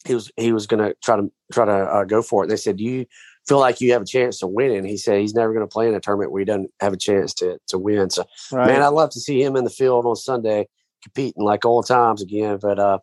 he 0.04 0.14
was 0.14 0.30
he 0.36 0.52
was 0.52 0.66
going 0.66 0.86
to 0.86 0.94
try 1.02 1.16
to 1.16 1.30
try 1.52 1.64
to 1.64 1.72
uh, 1.72 2.04
go 2.04 2.22
for 2.22 2.44
it. 2.44 2.48
They 2.48 2.56
said, 2.56 2.76
"Do 2.76 2.84
you 2.84 3.06
feel 3.46 3.58
like 3.58 3.80
you 3.80 3.92
have 3.92 4.02
a 4.02 4.06
chance 4.06 4.38
to 4.40 4.46
win?" 4.46 4.72
And 4.72 4.86
he 4.86 4.96
said 4.96 5.20
he's 5.20 5.34
never 5.34 5.52
going 5.52 5.66
to 5.66 5.72
play 5.72 5.88
in 5.88 5.94
a 5.94 6.00
tournament 6.00 6.32
where 6.32 6.40
he 6.40 6.44
doesn't 6.44 6.70
have 6.80 6.92
a 6.92 6.98
chance 6.98 7.32
to 7.34 7.58
to 7.68 7.78
win. 7.78 8.10
So 8.10 8.24
Right. 8.52 8.66
Man, 8.66 8.82
I'd 8.82 8.88
love 8.88 9.10
to 9.10 9.20
see 9.20 9.42
him 9.42 9.56
in 9.56 9.64
the 9.64 9.70
field 9.70 10.06
on 10.06 10.16
Sunday 10.16 10.68
competing 11.02 11.42
like 11.44 11.64
old 11.64 11.86
times 11.86 12.22
again. 12.22 12.58
But 12.60 12.78
uh, 12.78 12.98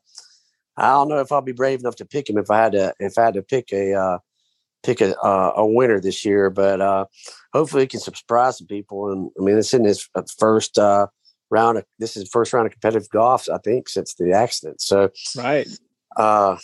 I 0.77 0.89
don't 0.89 1.09
know 1.09 1.19
if 1.19 1.31
I'll 1.31 1.41
be 1.41 1.51
brave 1.51 1.81
enough 1.81 1.97
to 1.97 2.05
pick 2.05 2.29
him 2.29 2.37
if 2.37 2.49
I 2.49 2.57
had 2.57 2.71
to 2.73 2.93
if 2.99 3.17
I 3.17 3.25
had 3.25 3.33
to 3.35 3.43
pick 3.43 3.71
a 3.73 3.93
uh, 3.93 4.17
pick 4.83 5.01
a 5.01 5.17
uh, 5.19 5.53
a 5.57 5.65
winner 5.65 5.99
this 5.99 6.25
year. 6.25 6.49
But 6.49 6.81
uh, 6.81 7.05
hopefully, 7.53 7.83
he 7.83 7.87
can 7.87 7.99
surprise 7.99 8.57
some 8.57 8.67
people. 8.67 9.11
And 9.11 9.31
I 9.39 9.43
mean, 9.43 9.57
it's 9.57 9.73
in 9.73 9.83
his 9.83 10.07
uh, 10.15 10.23
first 10.37 10.77
uh, 10.77 11.07
round. 11.49 11.77
Of, 11.77 11.85
this 11.99 12.15
is 12.17 12.29
first 12.29 12.53
round 12.53 12.67
of 12.67 12.73
competitive 12.73 13.09
golf, 13.09 13.47
I 13.49 13.57
think, 13.57 13.89
since 13.89 14.15
the 14.15 14.31
accident. 14.31 14.81
So 14.81 15.09
right. 15.37 15.67
uh, 16.17 16.57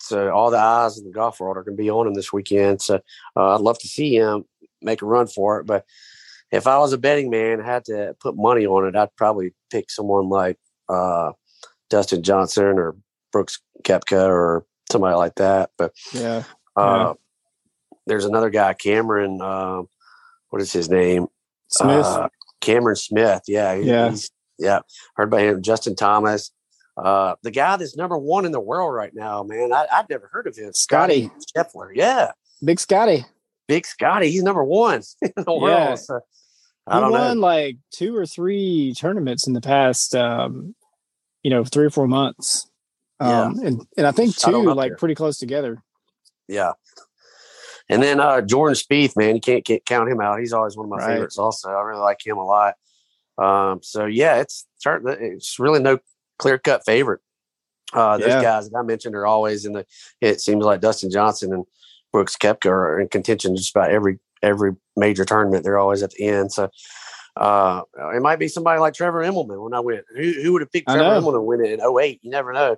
so 0.00 0.30
all 0.30 0.50
the 0.50 0.58
eyes 0.58 0.98
in 0.98 1.04
the 1.04 1.12
golf 1.12 1.40
world 1.40 1.56
are 1.56 1.64
going 1.64 1.76
to 1.76 1.82
be 1.82 1.90
on 1.90 2.06
him 2.06 2.14
this 2.14 2.32
weekend. 2.32 2.82
So 2.82 3.00
uh, 3.36 3.54
I'd 3.54 3.60
love 3.60 3.78
to 3.80 3.88
see 3.88 4.16
him 4.16 4.44
make 4.82 5.02
a 5.02 5.06
run 5.06 5.26
for 5.26 5.60
it. 5.60 5.66
But 5.66 5.84
if 6.52 6.66
I 6.66 6.78
was 6.78 6.92
a 6.92 6.98
betting 6.98 7.30
man, 7.30 7.60
I 7.60 7.66
had 7.66 7.84
to 7.86 8.14
put 8.20 8.36
money 8.36 8.66
on 8.66 8.86
it, 8.86 8.96
I'd 8.96 9.14
probably 9.16 9.52
pick 9.70 9.90
someone 9.90 10.28
like 10.28 10.58
uh, 10.88 11.32
Dustin 11.90 12.22
Johnson 12.22 12.78
or 12.78 12.94
Brooks 13.36 13.60
Koepka 13.84 14.26
or 14.28 14.64
somebody 14.90 15.14
like 15.16 15.34
that. 15.34 15.68
But 15.76 15.92
Yeah. 16.14 16.44
uh, 16.74 17.12
there's 18.06 18.24
another 18.24 18.48
guy, 18.48 18.72
Cameron. 18.72 19.40
Uh, 19.42 19.82
what 20.48 20.62
is 20.62 20.72
his 20.72 20.88
name? 20.88 21.26
Smith. 21.68 22.06
Uh, 22.06 22.28
Cameron 22.62 22.96
Smith. 22.96 23.42
Yeah. 23.46 23.74
he- 23.76 23.82
Yeah. 23.82 24.14
Yeah. 24.58 24.78
Heard 25.16 25.28
about 25.28 25.40
him. 25.40 25.60
Justin 25.62 25.96
Thomas. 25.96 26.50
Uh, 26.96 27.34
the 27.42 27.50
guy 27.50 27.76
that's 27.76 27.94
number 27.94 28.16
one 28.16 28.46
in 28.46 28.52
the 28.52 28.60
world 28.60 28.94
right 28.94 29.12
now, 29.14 29.42
man. 29.42 29.70
I, 29.70 29.86
I'd 29.92 30.08
never 30.08 30.28
heard 30.32 30.46
of 30.46 30.56
him. 30.56 30.72
Scotty. 30.72 31.30
Scheffler. 31.54 31.90
Yeah. 31.94 32.30
Big 32.64 32.80
Scotty. 32.80 33.26
Big 33.68 33.84
Scotty. 33.84 34.30
He's 34.30 34.42
number 34.42 34.64
one 34.64 35.02
in 35.20 35.32
the 35.36 35.52
world. 35.52 35.68
Yeah. 35.68 35.94
So, 35.96 36.20
He 36.88 36.92
I 36.94 37.00
don't 37.00 37.10
won 37.12 37.36
know. 37.36 37.46
like 37.46 37.76
two 37.92 38.16
or 38.16 38.24
three 38.24 38.94
tournaments 38.96 39.46
in 39.46 39.52
the 39.52 39.60
past 39.60 40.14
um, 40.14 40.74
you 41.42 41.50
know, 41.50 41.64
three 41.64 41.84
or 41.84 41.90
four 41.90 42.08
months. 42.08 42.66
Yeah. 43.20 43.42
Um 43.42 43.58
and, 43.60 43.86
and 43.96 44.06
I 44.06 44.12
think 44.12 44.36
two 44.36 44.62
like 44.74 44.90
there. 44.90 44.96
pretty 44.96 45.14
close 45.14 45.38
together. 45.38 45.82
Yeah. 46.48 46.72
And 47.88 48.02
then 48.02 48.18
uh, 48.18 48.40
Jordan 48.40 48.74
Spieth, 48.74 49.16
man, 49.16 49.36
you 49.36 49.40
can't, 49.40 49.64
can't 49.64 49.84
count 49.86 50.10
him 50.10 50.20
out. 50.20 50.40
He's 50.40 50.52
always 50.52 50.76
one 50.76 50.86
of 50.86 50.90
my 50.90 50.96
Right. 50.98 51.06
favorites. 51.14 51.38
Also, 51.38 51.70
I 51.70 51.80
really 51.82 52.00
like 52.00 52.24
him 52.26 52.36
a 52.36 52.44
lot. 52.44 52.74
Um, 53.38 53.80
so 53.82 54.06
yeah, 54.06 54.36
it's 54.40 54.66
certain- 54.78 55.16
it's 55.20 55.58
really 55.60 55.80
no 55.80 55.98
clear 56.38 56.58
cut 56.58 56.84
favorite. 56.84 57.20
Uh, 57.92 58.18
those 58.18 58.28
Yeah. 58.28 58.42
guys 58.42 58.68
that 58.68 58.76
I 58.76 58.82
mentioned 58.82 59.14
are 59.14 59.26
always 59.26 59.64
in 59.64 59.72
the. 59.72 59.86
It 60.20 60.40
seems 60.40 60.64
like 60.64 60.80
Dustin 60.80 61.10
Johnson 61.10 61.52
and 61.52 61.64
Brooks 62.12 62.36
Koepka 62.36 62.66
are 62.70 62.98
in 63.00 63.08
contention 63.08 63.54
just 63.56 63.70
about 63.74 63.90
every 63.90 64.18
every 64.42 64.72
major 64.96 65.24
tournament. 65.24 65.62
They're 65.62 65.78
always 65.78 66.02
at 66.02 66.10
the 66.10 66.24
end. 66.26 66.52
So 66.52 66.68
uh, 67.36 67.82
it 68.14 68.20
might 68.22 68.40
be 68.40 68.48
somebody 68.48 68.80
like 68.80 68.94
Trevor 68.94 69.22
Immelman 69.22 69.62
when 69.62 69.74
I 69.74 69.80
went. 69.80 70.04
Who, 70.16 70.32
who 70.42 70.52
would 70.54 70.62
have 70.62 70.72
picked 70.72 70.88
Trevor. 70.88 71.04
Immelman 71.04 71.34
to 71.34 71.40
win 71.40 71.64
it 71.64 71.70
in 71.70 71.80
08? 71.80 72.18
You 72.22 72.30
never 72.32 72.52
know. 72.52 72.76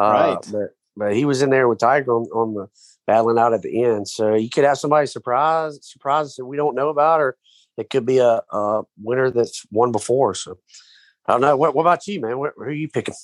Uh, 0.00 0.12
Right. 0.12 0.38
But 0.50 0.74
but 0.96 1.14
he 1.14 1.24
was 1.24 1.42
in 1.42 1.50
there 1.50 1.68
with 1.68 1.78
Tiger 1.78 2.12
on, 2.12 2.24
on 2.32 2.54
the 2.54 2.68
battling 3.06 3.38
out 3.38 3.54
at 3.54 3.62
the 3.62 3.82
end. 3.84 4.08
So 4.08 4.34
you 4.34 4.50
could 4.50 4.64
have 4.64 4.78
somebody 4.78 5.06
surprise 5.06 5.78
surprise 5.82 6.26
us 6.26 6.36
that 6.36 6.46
we 6.46 6.56
don't 6.56 6.74
know 6.74 6.88
about, 6.88 7.20
or 7.20 7.36
it 7.76 7.90
could 7.90 8.06
be 8.06 8.18
a, 8.18 8.42
a 8.50 8.82
winner 9.02 9.30
that's 9.30 9.64
won 9.70 9.92
before. 9.92 10.34
So 10.34 10.58
I 11.26 11.32
don't 11.32 11.40
know. 11.40 11.56
What, 11.56 11.74
what 11.74 11.82
about 11.82 12.06
you, 12.06 12.20
man? 12.20 12.38
What, 12.38 12.52
who 12.56 12.62
are 12.64 12.70
you 12.70 12.88
picking? 12.88 13.14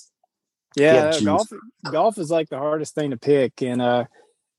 Yeah, 0.75 1.11
Yeah, 1.13 1.19
golf 1.21 1.49
golf 1.91 2.17
is 2.17 2.29
like 2.29 2.49
the 2.49 2.57
hardest 2.57 2.93
thing 2.95 3.11
to 3.11 3.17
pick, 3.17 3.61
and 3.61 3.81
uh, 3.81 4.05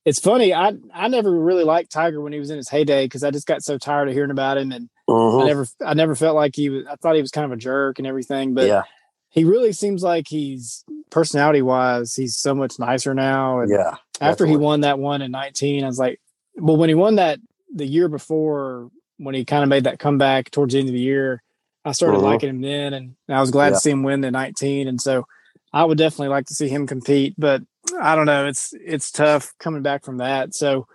it's 0.05 0.19
funny. 0.21 0.53
I 0.53 0.73
I 0.93 1.09
never 1.09 1.31
really 1.31 1.65
liked 1.65 1.93
Tiger 1.93 2.21
when 2.21 2.33
he 2.33 2.39
was 2.39 2.51
in 2.51 2.57
his 2.57 2.69
heyday 2.69 3.05
because 3.05 3.23
I 3.23 3.31
just 3.31 3.47
got 3.47 3.63
so 3.63 3.79
tired 3.79 4.09
of 4.09 4.15
hearing 4.15 4.31
about 4.31 4.59
him, 4.59 4.73
and 4.73 4.91
I 5.09 5.13
Mhm. 5.13 5.47
never 5.47 5.67
I 5.85 5.95
never 5.95 6.15
felt 6.15 6.35
like 6.35 6.57
he 6.57 6.71
was. 6.71 6.87
I 6.91 6.97
thought 6.97 7.15
he 7.15 7.21
was 7.21 7.31
kind 7.31 7.45
of 7.45 7.53
a 7.53 7.57
jerk 7.57 7.99
and 7.99 8.07
everything, 8.07 8.55
but 8.55 8.67
yeah, 8.67 8.83
he 9.31 9.45
really 9.45 9.73
seems 9.73 10.03
like 10.03 10.27
he's 10.29 10.85
personality 11.11 11.63
wise, 11.63 12.15
he's 12.15 12.37
so 12.37 12.55
much 12.55 12.79
nicer 12.79 13.15
now. 13.15 13.61
And 13.61 13.71
yeah. 13.71 13.97
after 14.21 14.47
he 14.47 14.57
won 14.57 14.81
that 14.83 14.99
one 14.99 15.23
in 15.23 15.31
19, 15.31 15.85
I 15.85 15.87
was 15.87 15.99
like, 15.99 16.21
well, 16.57 16.77
when 16.77 16.89
he 16.89 16.95
won 16.95 17.17
that 17.17 17.39
the 17.75 17.87
year 17.87 18.09
before, 18.09 18.91
when 19.19 19.35
he 19.35 19.45
kind 19.45 19.63
of 19.63 19.69
made 19.69 19.85
that 19.85 19.99
comeback 19.99 20.51
towards 20.51 20.73
the 20.73 20.81
end 20.81 20.89
of 20.89 20.95
the 20.95 21.01
year, 21.01 21.43
I 21.85 21.93
started 21.93 22.19
Mhm. 22.19 22.23
liking 22.25 22.49
him 22.51 22.61
then, 22.61 22.93
and 22.93 23.15
I 23.29 23.41
was 23.41 23.51
glad 23.51 23.69
Yeah. 23.69 23.75
to 23.75 23.81
see 23.81 23.91
him 23.91 24.03
win 24.03 24.21
the 24.21 24.31
19. 24.31 24.89
And 24.89 25.01
so 25.01 25.27
I 25.73 25.85
would 25.85 25.99
definitely 25.99 26.29
like 26.29 26.47
to 26.47 26.55
see 26.55 26.69
him 26.69 26.87
compete, 26.87 27.35
but 27.39 27.63
I 28.01 28.15
don't 28.17 28.27
know, 28.27 28.47
it's 28.47 28.75
it's 28.85 29.11
tough 29.11 29.55
coming 29.59 29.83
back 29.83 30.05
from 30.05 30.19
that. 30.19 30.55
So 30.55 30.87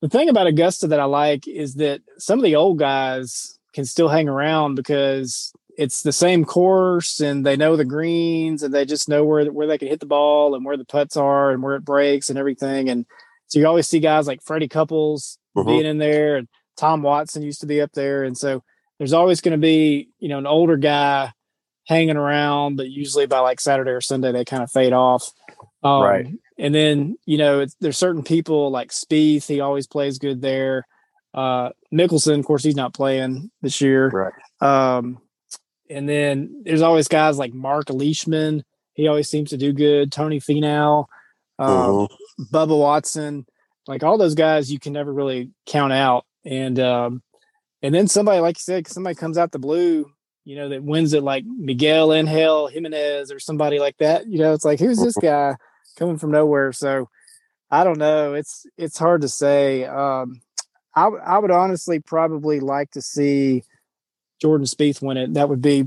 the 0.00 0.08
thing 0.08 0.28
about 0.28 0.46
Augusta 0.46 0.86
that 0.88 1.00
I 1.00 1.04
like 1.04 1.46
is 1.48 1.74
that 1.74 2.02
some 2.18 2.38
of 2.38 2.44
the 2.44 2.56
old 2.56 2.78
guys 2.78 3.58
can 3.72 3.84
still 3.84 4.08
hang 4.08 4.28
around 4.28 4.74
because 4.74 5.52
it's 5.76 6.02
the 6.02 6.12
same 6.12 6.44
course 6.44 7.20
and 7.20 7.44
they 7.44 7.56
know 7.56 7.76
the 7.76 7.84
greens 7.84 8.62
and 8.62 8.72
they 8.72 8.84
just 8.84 9.08
know 9.08 9.24
where 9.24 9.44
where 9.46 9.66
they 9.66 9.78
can 9.78 9.88
hit 9.88 10.00
the 10.00 10.06
ball 10.06 10.54
and 10.54 10.64
where 10.64 10.76
the 10.76 10.84
putts 10.84 11.16
are 11.16 11.50
and 11.50 11.62
where 11.62 11.76
it 11.76 11.84
breaks 11.84 12.30
and 12.30 12.38
everything. 12.38 12.88
And 12.88 13.06
so 13.46 13.58
you 13.58 13.66
always 13.66 13.86
see 13.86 14.00
guys 14.00 14.26
like 14.26 14.42
Freddie 14.42 14.68
Couples 14.68 15.38
mm-hmm. 15.56 15.68
being 15.68 15.86
in 15.86 15.98
there 15.98 16.36
and 16.36 16.48
Tom 16.76 17.02
Watson 17.02 17.42
used 17.42 17.60
to 17.60 17.66
be 17.66 17.80
up 17.80 17.92
there. 17.92 18.24
And 18.24 18.36
so 18.36 18.62
there's 18.98 19.12
always 19.12 19.40
going 19.40 19.52
to 19.52 19.58
be, 19.58 20.08
you 20.18 20.28
know, 20.28 20.38
an 20.38 20.46
older 20.46 20.76
guy 20.76 21.32
hanging 21.86 22.16
around, 22.16 22.76
but 22.76 22.88
usually 22.88 23.26
by 23.26 23.40
like 23.40 23.60
Saturday 23.60 23.90
or 23.90 24.00
Sunday 24.00 24.32
they 24.32 24.44
kind 24.44 24.62
of 24.62 24.70
fade 24.70 24.92
off. 24.92 25.30
Um, 25.82 26.02
right. 26.02 26.26
And 26.58 26.74
then 26.74 27.18
you 27.26 27.36
know 27.36 27.66
there's 27.80 27.98
certain 27.98 28.22
people 28.22 28.70
like 28.70 28.90
Spieth. 28.90 29.46
He 29.46 29.60
always 29.60 29.86
plays 29.86 30.18
good 30.18 30.40
there. 30.40 30.86
Uh, 31.34 31.70
Mickelson, 31.92 32.38
of 32.38 32.46
course, 32.46 32.64
he's 32.64 32.76
not 32.76 32.94
playing 32.94 33.50
this 33.60 33.82
year. 33.82 34.08
Right. 34.08 34.32
Um, 34.62 35.20
and 35.90 36.08
then 36.08 36.62
there's 36.64 36.82
always 36.82 37.08
guys 37.08 37.38
like 37.38 37.52
Mark 37.52 37.90
Leishman. 37.90 38.64
He 38.94 39.08
always 39.08 39.28
seems 39.28 39.50
to 39.50 39.56
do 39.56 39.72
good. 39.72 40.10
Tony 40.10 40.40
Finau, 40.40 41.06
um, 41.58 41.68
mm-hmm. 41.68 42.54
Bubba 42.54 42.78
Watson, 42.78 43.46
like 43.86 44.02
all 44.02 44.18
those 44.18 44.34
guys, 44.34 44.70
you 44.72 44.78
can 44.78 44.92
never 44.92 45.12
really 45.12 45.50
count 45.66 45.92
out. 45.92 46.24
And 46.44 46.78
um, 46.80 47.22
and 47.82 47.94
then 47.94 48.08
somebody, 48.08 48.40
like 48.40 48.56
you 48.56 48.62
said, 48.62 48.88
somebody 48.88 49.14
comes 49.14 49.38
out 49.38 49.52
the 49.52 49.58
blue 49.58 50.10
you 50.46 50.54
know, 50.54 50.68
that 50.68 50.82
wins 50.82 51.12
it 51.12 51.24
like 51.24 51.44
Miguel 51.44 52.14
Angel 52.14 52.68
Jimenez 52.68 53.32
or 53.32 53.40
somebody 53.40 53.80
like 53.80 53.96
that. 53.98 54.28
You 54.28 54.38
know, 54.38 54.54
it's 54.54 54.64
like 54.64 54.78
who's 54.78 55.02
this 55.02 55.16
guy 55.16 55.56
coming 55.98 56.18
from 56.18 56.30
nowhere? 56.30 56.72
So 56.72 57.10
I 57.68 57.82
don't 57.82 57.98
know. 57.98 58.34
It's 58.34 58.64
it's 58.78 58.96
hard 58.96 59.22
to 59.22 59.28
say. 59.28 59.84
Um, 59.84 60.40
I 60.94 61.06
I 61.08 61.38
would 61.38 61.50
honestly 61.50 61.98
probably 61.98 62.60
like 62.60 62.92
to 62.92 63.02
see 63.02 63.64
Jordan 64.40 64.66
Spieth 64.66 65.02
win 65.02 65.16
it. 65.16 65.34
That 65.34 65.48
would 65.48 65.62
be 65.62 65.86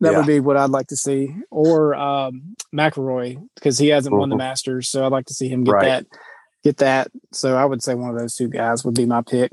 that 0.00 0.12
yeah. 0.12 0.18
would 0.18 0.26
be 0.26 0.40
what 0.40 0.56
I'd 0.56 0.70
like 0.70 0.88
to 0.88 0.96
see, 0.96 1.34
or 1.50 1.94
um, 1.94 2.54
McIlroy 2.74 3.46
because 3.54 3.78
he 3.78 3.88
hasn't 3.88 4.12
mm-hmm. 4.12 4.20
won 4.20 4.28
the 4.30 4.34
mm-hmm. 4.34 4.40
Masters, 4.40 4.88
so 4.88 5.04
I'd 5.04 5.12
like 5.12 5.26
to 5.26 5.34
see 5.34 5.48
him 5.48 5.64
get 5.64 5.72
right. 5.72 5.84
that 5.84 6.06
get 6.64 6.78
that. 6.78 7.10
So 7.32 7.56
I 7.56 7.64
would 7.64 7.82
say 7.82 7.94
one 7.94 8.10
of 8.10 8.18
those 8.18 8.34
two 8.34 8.48
guys 8.48 8.84
would 8.84 8.94
be 8.94 9.06
my 9.06 9.22
pick. 9.22 9.52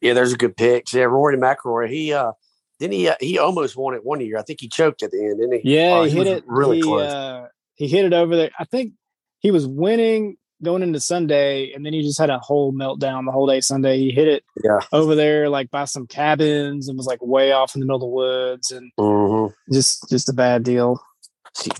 Yeah, 0.00 0.14
there's 0.14 0.32
a 0.32 0.38
good 0.38 0.56
pick. 0.56 0.92
Yeah, 0.92 1.04
Rory 1.04 1.36
McIlroy. 1.36 1.90
He 1.90 2.12
uh 2.12 2.32
didn't 2.78 2.94
he? 2.94 3.08
Uh, 3.08 3.14
he 3.20 3.38
almost 3.38 3.76
won 3.76 3.94
it 3.94 4.04
one 4.04 4.20
year. 4.20 4.38
I 4.38 4.42
think 4.42 4.60
he 4.60 4.68
choked 4.68 5.02
at 5.02 5.12
the 5.12 5.24
end, 5.24 5.38
didn't 5.38 5.60
he? 5.62 5.76
Yeah, 5.76 5.98
oh, 5.98 6.04
he, 6.04 6.10
he 6.10 6.18
hit 6.18 6.26
it 6.26 6.44
really 6.46 6.78
he, 6.78 6.82
close. 6.82 7.12
Uh, 7.12 7.46
he 7.74 7.86
hit 7.86 8.04
it 8.04 8.12
over 8.12 8.34
there. 8.34 8.50
I 8.58 8.64
think 8.64 8.94
he 9.38 9.50
was 9.50 9.66
winning 9.66 10.36
going 10.62 10.82
into 10.82 11.00
Sunday, 11.00 11.72
and 11.72 11.84
then 11.84 11.92
he 11.92 12.02
just 12.02 12.20
had 12.20 12.30
a 12.30 12.38
whole 12.38 12.72
meltdown 12.72 13.26
the 13.26 13.32
whole 13.32 13.46
day 13.46 13.60
Sunday. 13.60 13.98
He 13.98 14.10
hit 14.10 14.28
it 14.28 14.44
yeah. 14.62 14.78
over 14.92 15.14
there 15.14 15.48
like 15.48 15.70
by 15.70 15.84
some 15.84 16.06
cabins 16.06 16.88
and 16.88 16.96
was 16.96 17.06
like 17.06 17.22
way 17.22 17.52
off 17.52 17.74
in 17.74 17.80
the 17.80 17.86
middle 17.86 17.96
of 17.96 18.02
the 18.02 18.06
woods 18.06 18.70
and 18.70 18.92
mm-hmm. 18.98 19.52
just 19.72 20.08
just 20.08 20.28
a 20.28 20.32
bad 20.32 20.62
deal. 20.62 21.00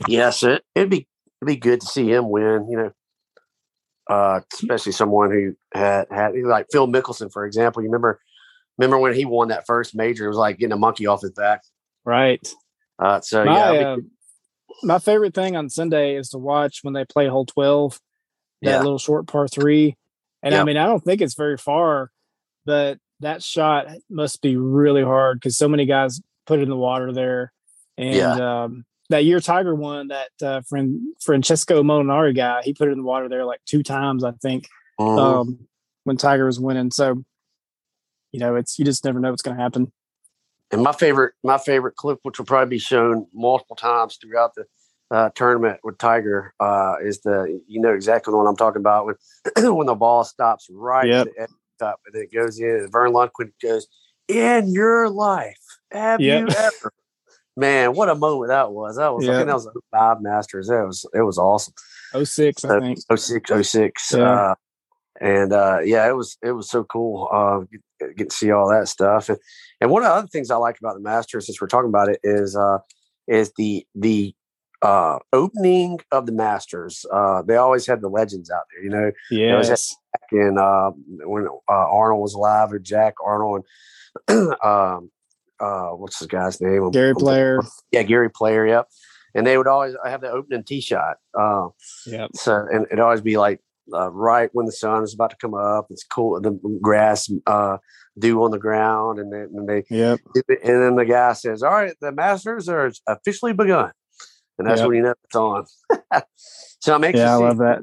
Yes, 0.08 0.42
it, 0.42 0.62
it'd 0.74 0.90
be 0.90 1.06
it'd 1.40 1.46
be 1.46 1.56
good 1.56 1.80
to 1.80 1.86
see 1.86 2.10
him 2.10 2.28
win. 2.28 2.68
You 2.70 2.76
know, 2.76 2.92
uh, 4.08 4.40
especially 4.52 4.92
someone 4.92 5.30
who 5.30 5.54
had 5.74 6.06
had 6.10 6.34
like 6.36 6.66
Phil 6.70 6.88
Mickelson, 6.88 7.32
for 7.32 7.46
example. 7.46 7.82
You 7.82 7.88
remember 7.88 8.20
remember 8.78 8.98
when 8.98 9.14
he 9.14 9.24
won 9.24 9.48
that 9.48 9.66
first 9.66 9.94
major? 9.94 10.26
It 10.26 10.28
was 10.28 10.36
like 10.36 10.58
getting 10.58 10.72
a 10.72 10.78
monkey 10.78 11.06
off 11.06 11.22
his 11.22 11.32
back. 11.32 11.62
Right. 12.04 12.46
Uh, 12.98 13.20
so 13.20 13.44
my, 13.44 13.72
yeah, 13.72 13.88
uh, 13.88 13.96
my 14.82 14.98
favorite 14.98 15.34
thing 15.34 15.56
on 15.56 15.70
Sunday 15.70 16.16
is 16.16 16.30
to 16.30 16.38
watch 16.38 16.80
when 16.82 16.94
they 16.94 17.04
play 17.04 17.28
hole 17.28 17.46
twelve, 17.46 17.98
that 18.62 18.70
yeah. 18.70 18.80
little 18.80 18.98
short 18.98 19.26
par 19.26 19.48
three. 19.48 19.96
And 20.42 20.54
I 20.54 20.64
mean, 20.64 20.76
I 20.76 20.86
don't 20.86 21.02
think 21.04 21.20
it's 21.20 21.34
very 21.34 21.56
far, 21.56 22.10
but 22.64 22.98
that 23.20 23.42
shot 23.42 23.86
must 24.10 24.42
be 24.42 24.56
really 24.56 25.02
hard 25.02 25.38
because 25.38 25.56
so 25.56 25.68
many 25.68 25.86
guys 25.86 26.20
put 26.46 26.58
it 26.58 26.62
in 26.62 26.68
the 26.68 26.76
water 26.76 27.12
there. 27.12 27.52
And 27.96 28.16
yeah. 28.16 28.62
um, 28.64 28.84
that 29.10 29.24
year 29.24 29.38
Tiger 29.38 29.74
won, 29.74 30.08
that 30.08 30.30
uh, 30.42 30.62
Fran- 30.68 31.14
Francesco 31.22 31.84
Molinari 31.84 32.34
guy, 32.34 32.62
he 32.64 32.74
put 32.74 32.88
it 32.88 32.92
in 32.92 32.98
the 32.98 33.04
water 33.04 33.28
there 33.28 33.44
like 33.44 33.60
two 33.66 33.84
times, 33.84 34.24
I 34.24 34.32
think, 34.42 34.66
mm-hmm. 35.00 35.18
um, 35.18 35.68
when 36.02 36.16
Tiger 36.16 36.46
was 36.46 36.58
winning. 36.58 36.90
So 36.90 37.22
you 38.32 38.40
know, 38.40 38.56
it's 38.56 38.78
you 38.78 38.84
just 38.84 39.04
never 39.04 39.20
know 39.20 39.30
what's 39.30 39.42
going 39.42 39.56
to 39.56 39.62
happen. 39.62 39.92
And 40.70 40.82
my 40.82 40.92
favorite, 40.92 41.34
my 41.44 41.58
favorite 41.58 41.96
clip, 41.96 42.18
which 42.22 42.38
will 42.38 42.46
probably 42.46 42.76
be 42.76 42.78
shown 42.78 43.26
multiple 43.32 43.76
times 43.76 44.18
throughout 44.20 44.54
the 44.54 44.64
uh, 45.12 45.30
tournament 45.34 45.78
with 45.84 45.98
Tiger, 45.98 46.54
uh, 46.58 46.94
is 47.02 47.20
the 47.20 47.60
you 47.66 47.80
know 47.80 47.92
exactly 47.92 48.34
what 48.34 48.46
I'm 48.46 48.56
talking 48.56 48.80
about 48.80 49.06
when 49.06 49.14
when 49.76 49.86
the 49.86 49.94
ball 49.94 50.24
stops 50.24 50.68
right 50.70 51.06
yep. 51.06 51.28
at 51.38 51.48
the 51.48 51.84
top 51.84 52.00
and 52.06 52.16
it 52.16 52.32
goes 52.32 52.58
in. 52.58 52.66
And 52.66 52.90
Verne 52.90 53.12
Lundquist 53.12 53.52
goes, 53.62 53.86
"In 54.26 54.72
your 54.72 55.08
life, 55.10 55.58
have 55.90 56.20
yep. 56.20 56.48
you 56.48 56.56
ever?" 56.56 56.92
Man, 57.54 57.94
what 57.94 58.08
a 58.08 58.14
moment 58.14 58.48
that 58.48 58.72
was! 58.72 58.96
That 58.96 59.14
was 59.14 59.26
yep. 59.26 59.34
I 59.34 59.36
think 59.38 59.48
that 59.48 59.54
was 59.54 59.68
five 59.90 60.22
Masters. 60.22 60.70
It 60.70 60.86
was 60.86 61.06
it 61.12 61.20
was 61.20 61.38
awesome. 61.38 61.74
06, 62.24 62.64
I 62.64 62.80
think. 62.80 62.98
06, 63.14 63.68
06. 63.68 64.14
Yeah. 64.14 64.22
Uh, 64.22 64.54
and 65.20 65.52
uh, 65.52 65.78
yeah, 65.84 66.08
it 66.08 66.16
was 66.16 66.38
it 66.42 66.52
was 66.52 66.70
so 66.70 66.84
cool. 66.84 67.28
Uh, 67.30 67.60
get 68.16 68.30
to 68.30 68.36
see 68.36 68.50
all 68.50 68.70
that 68.70 68.88
stuff. 68.88 69.28
And, 69.28 69.38
and 69.80 69.90
one 69.90 70.02
of 70.02 70.08
the 70.08 70.14
other 70.14 70.26
things 70.28 70.50
I 70.50 70.56
like 70.56 70.78
about 70.78 70.94
the 70.94 71.00
Masters, 71.00 71.46
since 71.46 71.60
we're 71.60 71.68
talking 71.68 71.90
about 71.90 72.08
it, 72.08 72.20
is 72.24 72.56
uh, 72.56 72.78
is 73.28 73.52
the 73.58 73.86
the 73.94 74.34
uh, 74.82 75.18
opening 75.32 76.00
of 76.10 76.26
the 76.26 76.32
Masters. 76.32 77.06
Uh, 77.12 77.42
they 77.42 77.56
always 77.56 77.86
had 77.86 78.00
the 78.00 78.08
legends 78.08 78.50
out 78.50 78.64
there, 78.72 78.84
you 78.84 78.90
know. 78.90 79.12
Yes. 79.30 79.94
And 80.32 80.58
uh, 80.58 80.90
when 81.24 81.46
uh, 81.46 81.50
Arnold 81.68 82.20
was 82.20 82.34
alive, 82.34 82.72
or 82.72 82.78
Jack 82.78 83.14
Arnold, 83.24 83.64
and 84.28 84.54
um, 84.64 85.10
uh, 85.60 85.90
what's 85.90 86.18
the 86.18 86.26
guy's 86.26 86.60
name? 86.60 86.90
Gary 86.90 87.14
Player. 87.14 87.60
Yeah, 87.92 88.02
Gary 88.02 88.30
Player. 88.30 88.66
Yep. 88.66 88.88
And 89.34 89.46
they 89.46 89.56
would 89.56 89.68
always 89.68 89.94
have 90.04 90.20
the 90.20 90.30
opening 90.30 90.64
tee 90.64 90.80
shot. 90.80 91.16
Uh, 91.38 91.68
yep. 92.06 92.30
So 92.34 92.66
and 92.70 92.86
it'd 92.86 93.00
always 93.00 93.22
be 93.22 93.38
like 93.38 93.60
uh, 93.92 94.10
right 94.10 94.50
when 94.52 94.66
the 94.66 94.72
sun 94.72 95.02
is 95.04 95.14
about 95.14 95.30
to 95.30 95.36
come 95.36 95.54
up. 95.54 95.86
It's 95.90 96.04
cool. 96.04 96.38
The 96.40 96.58
grass 96.82 97.30
uh, 97.46 97.78
dew 98.18 98.42
on 98.42 98.50
the 98.50 98.58
ground, 98.58 99.18
and 99.18 99.32
then 99.32 99.50
and 99.54 99.68
they 99.68 99.84
yep. 99.88 100.20
and 100.34 100.82
then 100.82 100.96
the 100.96 101.06
guy 101.06 101.32
says, 101.32 101.62
"All 101.62 101.70
right, 101.70 101.94
the 102.00 102.12
Masters 102.12 102.68
are 102.68 102.92
officially 103.06 103.54
begun," 103.54 103.92
and 104.62 104.70
that's 104.70 104.80
yep. 104.80 104.88
when 104.88 104.96
you 104.96 105.02
know 105.02 105.14
it's 105.24 105.34
on. 105.34 105.66
so 106.78 106.94
I'm 106.94 107.02
anxious. 107.02 107.18
Yeah, 107.18 107.34
I 107.34 107.36
love 107.36 107.58
that. 107.58 107.80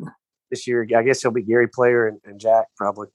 This 0.49 0.65
year, 0.65 0.87
I 0.95 1.03
guess 1.03 1.21
he'll 1.21 1.31
be 1.31 1.43
Gary 1.43 1.67
Player 1.67 2.07
and, 2.07 2.19
and 2.23 2.39
Jack 2.39 2.67
probably. 2.77 3.09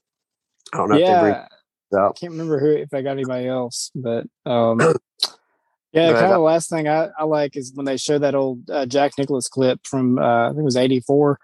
I 0.71 0.77
don't 0.77 0.89
know. 0.89 0.97
Yeah, 0.97 1.47
I 1.91 2.11
can't 2.19 2.33
remember 2.33 2.59
who 2.59 2.71
if 2.73 2.93
I 2.93 3.01
got 3.01 3.11
anybody 3.11 3.47
else, 3.47 3.89
but 3.95 4.27
um, 4.45 4.79
yeah, 5.93 6.13
kind 6.13 6.25
of 6.25 6.31
the 6.31 6.39
last 6.39 6.69
thing 6.69 6.87
I, 6.87 7.09
I 7.17 7.23
like 7.23 7.57
is 7.57 7.71
when 7.73 7.87
they 7.87 7.97
show 7.97 8.19
that 8.19 8.35
old 8.35 8.69
uh, 8.69 8.85
Jack 8.85 9.13
Nicklaus 9.17 9.47
clip 9.47 9.79
from 9.87 10.19
uh, 10.19 10.45
I 10.45 10.49
think 10.49 10.59
it 10.59 10.63
was 10.63 10.77
'84 10.77 11.39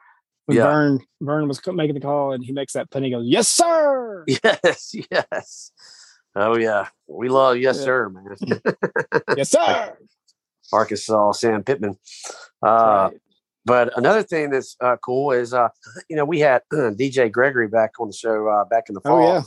when 0.46 0.58
yeah. 0.58 0.64
Vern 0.66 1.00
Verne 1.22 1.48
was 1.48 1.60
making 1.68 1.96
the 1.96 2.02
call 2.02 2.34
and 2.34 2.44
he 2.44 2.52
makes 2.52 2.74
that 2.74 2.92
penny 2.92 3.10
goes, 3.10 3.26
Yes, 3.26 3.48
sir. 3.48 4.26
Yes, 4.44 4.94
yes. 5.10 5.72
Oh 6.36 6.58
yeah. 6.58 6.88
We 7.08 7.30
love 7.30 7.58
yes, 7.58 7.78
yeah. 7.78 7.84
sir, 7.84 8.10
man. 8.10 8.36
yes, 9.38 9.50
sir. 9.50 9.98
Arkansas 10.72 11.34
Sam 11.34 11.64
Pittman. 11.64 11.98
Uh, 12.66 13.10
right. 13.12 13.22
But 13.64 13.96
another 13.96 14.24
thing 14.24 14.50
that's 14.50 14.76
uh, 14.82 14.98
cool 14.98 15.32
is, 15.32 15.54
uh, 15.54 15.70
you 16.10 16.16
know, 16.16 16.26
we 16.26 16.40
had 16.40 16.64
DJ 16.74 17.32
Gregory 17.32 17.68
back 17.68 17.92
on 18.00 18.08
the 18.08 18.14
show 18.14 18.48
uh, 18.48 18.66
back 18.66 18.86
in 18.90 18.96
the 18.96 19.02
fall. 19.02 19.22
Oh, 19.22 19.44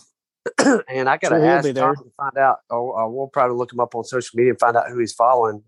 yeah. 0.60 0.78
and 0.88 1.08
I 1.08 1.16
got 1.16 1.30
to 1.30 1.36
sure 1.36 1.46
ask 1.46 1.74
Tom 1.74 1.96
to 1.96 2.12
find 2.16 2.38
out, 2.38 2.58
or, 2.70 3.10
we'll 3.10 3.28
probably 3.28 3.56
look 3.56 3.72
him 3.72 3.80
up 3.80 3.94
on 3.94 4.04
social 4.04 4.36
media 4.36 4.52
and 4.52 4.60
find 4.60 4.76
out 4.76 4.88
who 4.88 4.98
he's 4.98 5.14
following 5.14 5.62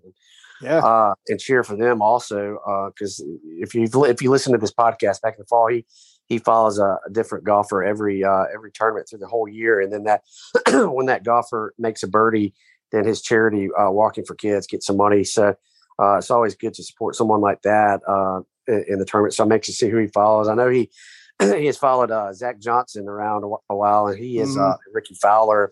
yeah, 0.60 0.78
uh, 0.78 1.14
and 1.28 1.40
cheer 1.40 1.62
for 1.62 1.76
them 1.76 2.02
also. 2.02 2.58
Because 2.94 3.20
uh, 3.20 3.38
if 3.58 3.74
you 3.74 3.88
if 4.04 4.22
you 4.22 4.30
listen 4.30 4.52
to 4.52 4.58
this 4.58 4.72
podcast 4.72 5.20
back 5.22 5.34
in 5.34 5.40
the 5.40 5.46
fall, 5.46 5.68
he 5.68 5.84
he 6.26 6.38
follows 6.38 6.78
a, 6.78 6.98
a 7.06 7.10
different 7.10 7.44
golfer 7.44 7.84
every 7.84 8.24
uh, 8.24 8.44
every 8.54 8.70
tournament 8.72 9.08
through 9.08 9.20
the 9.20 9.26
whole 9.26 9.48
year, 9.48 9.80
and 9.80 9.92
then 9.92 10.04
that 10.04 10.22
when 10.92 11.06
that 11.06 11.24
golfer 11.24 11.74
makes 11.78 12.02
a 12.02 12.08
birdie, 12.08 12.54
then 12.92 13.04
his 13.04 13.22
charity 13.22 13.68
uh, 13.78 13.90
Walking 13.90 14.24
for 14.24 14.34
Kids 14.34 14.66
get 14.66 14.82
some 14.82 14.96
money. 14.96 15.24
So 15.24 15.54
uh, 15.98 16.16
it's 16.16 16.30
always 16.30 16.54
good 16.54 16.74
to 16.74 16.82
support 16.82 17.16
someone 17.16 17.40
like 17.40 17.62
that 17.62 18.00
uh, 18.06 18.40
in, 18.68 18.84
in, 18.88 18.98
the 18.98 19.04
tournament. 19.04 19.34
So 19.34 19.44
I'm 19.44 19.52
anxious 19.52 19.78
to 19.78 19.86
see 19.86 19.90
who 19.90 19.98
he 19.98 20.08
follows. 20.08 20.48
I 20.48 20.54
know 20.54 20.68
he. 20.68 20.90
he 21.38 21.66
has 21.66 21.76
followed 21.76 22.10
Zach 22.34 22.58
Johnson 22.58 23.08
around 23.08 23.44
a, 23.44 23.48
a 23.68 23.76
while, 23.76 24.06
and 24.06 24.18
he 24.18 24.38
is 24.38 24.56
mm-hmm. 24.56 24.72
Rickie 24.94 25.16
Fowler, 25.20 25.70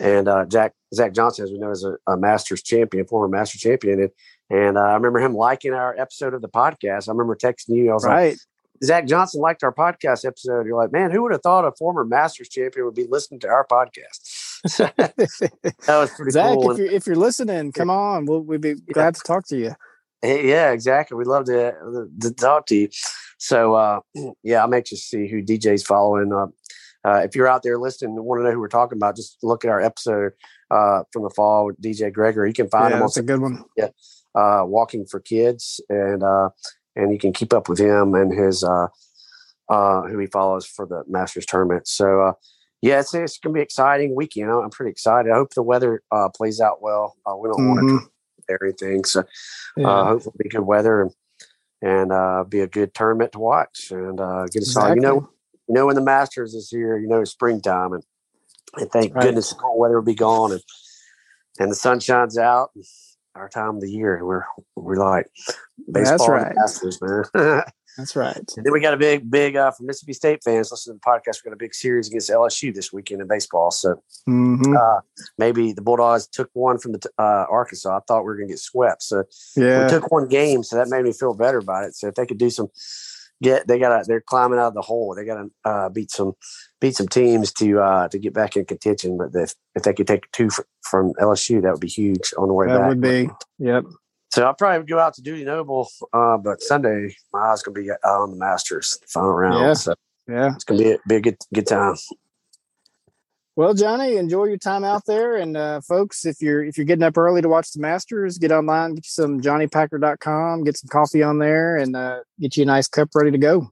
and 0.00 0.28
uh, 0.28 0.46
Jack 0.46 0.72
Zach 0.94 1.12
Johnson, 1.12 1.44
as 1.44 1.50
we 1.50 1.58
know, 1.58 1.70
is 1.70 1.84
a, 1.84 1.96
a 2.10 2.16
Masters 2.16 2.62
champion, 2.62 3.06
former 3.06 3.28
Master 3.28 3.58
champion, 3.58 4.00
and 4.00 4.10
and 4.50 4.78
uh, 4.78 4.82
I 4.82 4.94
remember 4.94 5.20
him 5.20 5.34
liking 5.34 5.72
our 5.72 5.94
episode 5.98 6.34
of 6.34 6.42
the 6.42 6.48
podcast. 6.48 7.08
I 7.08 7.12
remember 7.12 7.36
texting 7.36 7.76
you. 7.76 7.90
I 7.90 7.94
was 7.94 8.04
right. 8.04 8.30
like, 8.30 8.38
Zach 8.82 9.06
Johnson 9.06 9.40
liked 9.40 9.62
our 9.62 9.72
podcast 9.72 10.24
episode. 10.24 10.66
You're 10.66 10.76
like, 10.76 10.92
man, 10.92 11.10
who 11.10 11.22
would 11.22 11.32
have 11.32 11.42
thought 11.42 11.64
a 11.64 11.72
former 11.72 12.04
Masters 12.04 12.48
champion 12.48 12.84
would 12.84 12.94
be 12.94 13.06
listening 13.08 13.40
to 13.40 13.48
our 13.48 13.66
podcast? 13.66 14.53
that 14.78 15.82
was 15.88 16.10
pretty 16.12 16.30
Zach, 16.30 16.54
cool. 16.54 16.70
If 16.72 16.78
you're, 16.78 16.90
if 16.90 17.06
you're 17.06 17.16
listening, 17.16 17.72
come 17.72 17.90
on. 17.90 18.24
We'll, 18.24 18.40
we'd 18.40 18.60
be 18.60 18.74
glad 18.74 19.14
to 19.14 19.20
talk 19.20 19.46
to 19.48 19.56
you. 19.56 19.74
Yeah, 20.22 20.70
exactly. 20.70 21.18
We'd 21.18 21.26
love 21.26 21.44
to, 21.46 21.74
to 22.22 22.30
talk 22.32 22.66
to 22.66 22.74
you. 22.74 22.88
So, 23.38 23.74
uh, 23.74 24.00
yeah, 24.42 24.64
I'm 24.64 24.72
anxious 24.72 25.00
to 25.00 25.06
see 25.06 25.28
who 25.28 25.42
DJ's 25.42 25.82
following. 25.82 26.32
Uh, 26.32 26.46
uh, 27.06 27.18
if 27.18 27.36
you're 27.36 27.46
out 27.46 27.62
there 27.62 27.78
listening 27.78 28.16
and 28.16 28.24
want 28.24 28.40
to 28.40 28.44
know 28.44 28.52
who 28.52 28.60
we're 28.60 28.68
talking 28.68 28.96
about, 28.96 29.16
just 29.16 29.36
look 29.42 29.64
at 29.64 29.70
our 29.70 29.82
episode 29.82 30.32
uh, 30.70 31.02
from 31.12 31.24
the 31.24 31.30
fall 31.30 31.66
with 31.66 31.80
DJ 31.80 32.10
Gregory. 32.10 32.48
You 32.48 32.54
can 32.54 32.70
find 32.70 32.90
yeah, 32.90 32.96
him. 32.96 33.00
That's 33.00 33.18
a 33.18 33.22
good 33.22 33.40
one. 33.40 33.64
Yeah, 33.76 33.88
uh, 34.34 34.62
walking 34.64 35.04
for 35.04 35.20
kids, 35.20 35.80
and 35.90 36.22
uh, 36.22 36.48
and 36.96 37.12
you 37.12 37.18
can 37.18 37.34
keep 37.34 37.52
up 37.52 37.68
with 37.68 37.78
him 37.78 38.14
and 38.14 38.32
his 38.32 38.64
uh, 38.64 38.86
uh, 39.68 40.02
who 40.02 40.18
he 40.18 40.26
follows 40.26 40.66
for 40.66 40.86
the 40.86 41.04
Masters 41.06 41.46
tournament. 41.46 41.86
So 41.86 42.22
uh, 42.22 42.32
yeah, 42.84 43.00
it's 43.00 43.14
it's 43.14 43.38
gonna 43.38 43.54
be 43.54 43.62
exciting 43.62 44.14
weekend. 44.14 44.50
I'm 44.50 44.68
pretty 44.68 44.90
excited. 44.90 45.32
I 45.32 45.36
hope 45.36 45.54
the 45.54 45.62
weather 45.62 46.02
uh, 46.12 46.28
plays 46.28 46.60
out 46.60 46.82
well. 46.82 47.16
Uh, 47.24 47.34
we 47.34 47.48
don't 47.48 47.58
mm-hmm. 47.58 47.86
want 47.86 48.10
to 48.46 48.52
everything, 48.52 49.04
so 49.04 49.20
uh, 49.20 49.24
yeah. 49.78 49.88
uh, 49.88 50.04
hopefully 50.04 50.34
be 50.38 50.50
good 50.50 50.60
weather 50.60 51.00
and 51.00 51.10
and 51.80 52.12
uh, 52.12 52.44
be 52.46 52.60
a 52.60 52.66
good 52.66 52.92
tournament 52.92 53.32
to 53.32 53.38
watch 53.38 53.90
and 53.90 54.20
uh, 54.20 54.44
get 54.52 54.60
us 54.60 54.76
on. 54.76 54.96
You 54.96 55.00
know, 55.00 55.30
you 55.66 55.74
know 55.74 55.86
when 55.86 55.94
the 55.94 56.02
Masters 56.02 56.52
is 56.52 56.68
here, 56.68 56.98
you 56.98 57.08
know 57.08 57.22
it's 57.22 57.30
springtime, 57.30 57.94
and, 57.94 58.04
and 58.74 58.90
thank 58.90 59.14
right. 59.14 59.22
goodness 59.22 59.48
the 59.48 59.54
cold 59.54 59.80
weather 59.80 59.94
will 59.94 60.02
be 60.02 60.14
gone 60.14 60.52
and 60.52 60.62
and 61.58 61.70
the 61.70 61.76
sun 61.76 62.00
shines 62.00 62.36
out. 62.36 62.68
Our 63.34 63.48
time 63.48 63.76
of 63.76 63.80
the 63.80 63.90
year, 63.90 64.22
we're 64.22 64.44
we're 64.76 64.96
like 64.96 65.30
baseball 65.90 66.18
That's 66.18 66.28
right. 66.28 66.54
Masters, 66.54 67.00
man. 67.00 67.62
That's 67.96 68.16
right. 68.16 68.36
And 68.56 68.66
then 68.66 68.72
we 68.72 68.80
got 68.80 68.94
a 68.94 68.96
big, 68.96 69.30
big 69.30 69.56
uh, 69.56 69.70
for 69.70 69.84
Mississippi 69.84 70.14
State 70.14 70.42
fans 70.44 70.70
listening 70.70 70.98
to 70.98 71.00
the 71.04 71.10
podcast. 71.10 71.44
We 71.44 71.50
got 71.50 71.54
a 71.54 71.58
big 71.58 71.74
series 71.74 72.08
against 72.08 72.30
LSU 72.30 72.74
this 72.74 72.92
weekend 72.92 73.20
in 73.20 73.28
baseball. 73.28 73.70
So 73.70 74.02
mm-hmm. 74.28 74.76
uh, 74.76 75.00
maybe 75.38 75.72
the 75.72 75.82
Bulldogs 75.82 76.26
took 76.26 76.50
one 76.54 76.78
from 76.78 76.92
the 76.92 77.10
uh, 77.18 77.46
Arkansas. 77.48 77.96
I 77.96 78.00
thought 78.06 78.22
we 78.22 78.26
were 78.26 78.36
going 78.36 78.48
to 78.48 78.52
get 78.52 78.58
swept. 78.58 79.02
So 79.02 79.24
yeah, 79.56 79.84
we 79.84 79.90
took 79.90 80.10
one 80.10 80.28
game, 80.28 80.62
so 80.62 80.76
that 80.76 80.88
made 80.88 81.04
me 81.04 81.12
feel 81.12 81.34
better 81.34 81.58
about 81.58 81.84
it. 81.84 81.94
So 81.94 82.08
if 82.08 82.14
they 82.14 82.26
could 82.26 82.38
do 82.38 82.50
some, 82.50 82.68
get 83.42 83.68
they 83.68 83.78
got 83.78 84.06
they're 84.08 84.20
climbing 84.20 84.58
out 84.58 84.68
of 84.68 84.74
the 84.74 84.82
hole. 84.82 85.14
They 85.14 85.24
got 85.24 85.42
to 85.42 85.50
uh, 85.64 85.88
beat 85.88 86.10
some 86.10 86.32
beat 86.80 86.96
some 86.96 87.08
teams 87.08 87.52
to 87.54 87.80
uh, 87.80 88.08
to 88.08 88.18
get 88.18 88.34
back 88.34 88.56
in 88.56 88.64
contention. 88.64 89.18
But 89.18 89.40
if 89.40 89.54
if 89.74 89.84
they 89.84 89.92
could 89.92 90.08
take 90.08 90.30
two 90.32 90.50
from 90.82 91.12
LSU, 91.20 91.62
that 91.62 91.70
would 91.70 91.80
be 91.80 91.88
huge 91.88 92.34
on 92.38 92.48
the 92.48 92.54
way 92.54 92.66
that 92.66 92.72
back. 92.72 92.80
That 92.80 92.88
would 92.88 93.00
be. 93.00 93.28
Yep. 93.58 93.84
So 94.34 94.42
I'll 94.42 94.52
probably 94.52 94.84
go 94.84 94.98
out 94.98 95.14
to 95.14 95.22
Dudy 95.22 95.44
Noble, 95.44 95.88
uh, 96.12 96.36
but 96.38 96.60
Sunday 96.60 97.14
my 97.32 97.38
eyes 97.38 97.62
gonna 97.62 97.80
be 97.80 97.88
out 97.88 97.98
on 98.02 98.32
the 98.32 98.36
Masters 98.36 98.98
final 99.06 99.30
round. 99.30 99.60
Yeah, 99.60 99.74
so 99.74 99.94
yeah, 100.26 100.52
it's 100.56 100.64
gonna 100.64 100.82
be 100.82 100.90
a, 100.90 100.98
be 101.06 101.14
a 101.14 101.20
good 101.20 101.36
good 101.54 101.68
time. 101.68 101.94
Well, 103.54 103.74
Johnny, 103.74 104.16
enjoy 104.16 104.46
your 104.46 104.56
time 104.56 104.82
out 104.82 105.02
there, 105.06 105.36
and 105.36 105.56
uh, 105.56 105.82
folks, 105.82 106.26
if 106.26 106.42
you're 106.42 106.64
if 106.64 106.76
you're 106.76 106.84
getting 106.84 107.04
up 107.04 107.16
early 107.16 107.42
to 107.42 107.48
watch 107.48 107.70
the 107.70 107.80
Masters, 107.80 108.36
get 108.38 108.50
online, 108.50 108.96
get 108.96 109.04
you 109.04 109.10
some 109.10 109.40
JohnnyPacker.com, 109.40 110.64
get 110.64 110.78
some 110.78 110.88
coffee 110.88 111.22
on 111.22 111.38
there, 111.38 111.76
and 111.76 111.94
uh, 111.94 112.18
get 112.40 112.56
you 112.56 112.64
a 112.64 112.66
nice 112.66 112.88
cup 112.88 113.10
ready 113.14 113.30
to 113.30 113.38
go. 113.38 113.70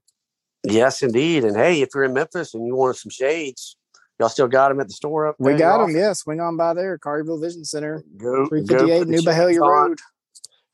Yes, 0.63 1.03
indeed. 1.03 1.43
And 1.43 1.57
hey, 1.57 1.83
if 1.83 1.89
you're 1.93 2.05
in 2.05 2.13
Memphis 2.13 2.55
and 2.55 2.65
you 2.65 2.77
want 2.77 2.97
some 2.99 3.11
shades, 3.11 3.77
y'all 4.21 4.29
still 4.29 4.47
got 4.47 4.69
them 4.69 4.79
at 4.79 4.87
the 4.87 4.95
store 4.95 5.27
up 5.27 5.35
there? 5.41 5.55
We 5.55 5.59
got 5.59 5.79
them. 5.79 5.97
Yes, 5.97 6.21
swing 6.21 6.39
on 6.39 6.57
by 6.57 6.73
there, 6.73 6.99
Collierville 6.99 7.41
Vision 7.41 7.65
Center, 7.65 8.05
go, 8.17 8.47
358 8.47 9.09
New 9.09 9.23
Byhalia 9.23 9.59
Road 9.59 9.99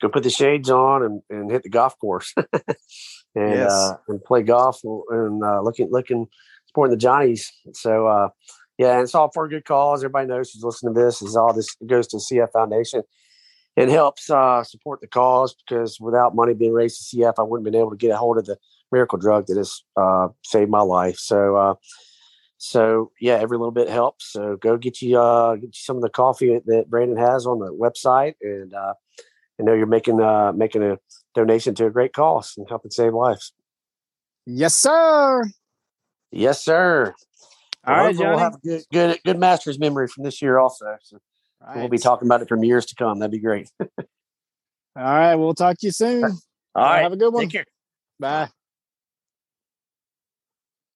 go 0.00 0.08
put 0.08 0.22
the 0.22 0.30
shades 0.30 0.70
on 0.70 1.02
and, 1.02 1.22
and 1.30 1.50
hit 1.50 1.62
the 1.62 1.68
golf 1.68 1.98
course 1.98 2.32
and 3.34 3.54
yes. 3.54 3.70
uh, 3.72 3.96
and 4.08 4.22
play 4.24 4.42
golf 4.42 4.80
and 5.10 5.42
uh, 5.42 5.60
looking 5.60 5.88
looking 5.90 6.26
supporting 6.66 6.90
the 6.90 7.00
Johnnies. 7.00 7.52
So 7.74 8.06
uh, 8.06 8.28
yeah, 8.78 9.00
it's 9.00 9.14
all 9.14 9.30
for 9.32 9.44
a 9.44 9.48
good 9.48 9.64
cause. 9.64 10.02
Everybody 10.02 10.28
knows 10.28 10.50
who's 10.50 10.64
listening 10.64 10.94
to 10.94 11.00
this 11.00 11.22
is 11.22 11.36
all 11.36 11.52
this 11.52 11.74
goes 11.86 12.06
to 12.08 12.16
CF 12.16 12.52
Foundation. 12.52 13.02
It 13.76 13.88
helps 13.88 14.28
uh, 14.28 14.64
support 14.64 15.00
the 15.00 15.06
cause 15.06 15.54
because 15.54 16.00
without 16.00 16.34
money 16.34 16.52
being 16.52 16.72
raised 16.72 17.10
to 17.10 17.16
CF, 17.16 17.34
I 17.38 17.42
wouldn't 17.42 17.66
have 17.66 17.72
been 17.72 17.80
able 17.80 17.92
to 17.92 17.96
get 17.96 18.10
a 18.10 18.16
hold 18.16 18.38
of 18.38 18.44
the 18.44 18.56
miracle 18.90 19.18
drug 19.18 19.46
that 19.46 19.56
has 19.56 19.82
uh, 19.96 20.28
saved 20.44 20.70
my 20.70 20.80
life. 20.80 21.16
So 21.16 21.56
uh, 21.56 21.74
so 22.58 23.12
yeah, 23.20 23.34
every 23.34 23.56
little 23.56 23.72
bit 23.72 23.88
helps. 23.88 24.32
So 24.32 24.56
go 24.56 24.76
get 24.76 25.00
you 25.00 25.18
uh, 25.18 25.54
get 25.54 25.66
you 25.66 25.70
some 25.72 25.96
of 25.96 26.02
the 26.02 26.10
coffee 26.10 26.60
that 26.66 26.90
Brandon 26.90 27.16
has 27.16 27.46
on 27.46 27.60
the 27.60 27.72
website 27.72 28.34
and 28.42 28.74
uh, 28.74 28.94
I 29.60 29.64
know 29.64 29.74
you're 29.74 29.86
making 29.86 30.20
uh, 30.20 30.52
making 30.52 30.82
a 30.82 30.98
donation 31.34 31.74
to 31.76 31.86
a 31.86 31.90
great 31.90 32.12
cause 32.12 32.54
and 32.56 32.68
helping 32.68 32.90
save 32.90 33.14
lives. 33.14 33.52
Yes, 34.46 34.74
sir. 34.74 35.44
Yes, 36.30 36.64
sir. 36.64 37.14
All 37.86 37.96
right, 37.96 38.16
Johnny. 38.16 38.30
We'll 38.30 38.38
have 38.38 38.60
good, 38.62 38.82
good, 38.92 39.18
good 39.24 39.38
Masters 39.38 39.78
memory 39.78 40.08
from 40.08 40.24
this 40.24 40.42
year 40.42 40.58
also. 40.58 40.96
So 41.02 41.18
right. 41.66 41.76
we'll 41.76 41.88
be 41.88 41.98
talking 41.98 42.28
about 42.28 42.42
it 42.42 42.48
from 42.48 42.62
years 42.64 42.86
to 42.86 42.94
come. 42.94 43.18
That'd 43.18 43.32
be 43.32 43.38
great. 43.38 43.70
All 43.80 43.86
right, 44.96 45.34
we'll 45.36 45.54
talk 45.54 45.78
to 45.78 45.86
you 45.86 45.92
soon. 45.92 46.24
All 46.24 46.84
right, 46.84 47.02
have 47.02 47.12
a 47.12 47.16
good 47.16 47.32
one. 47.32 47.44
Take 47.44 47.52
care. 47.52 47.64
Bye. 48.18 48.48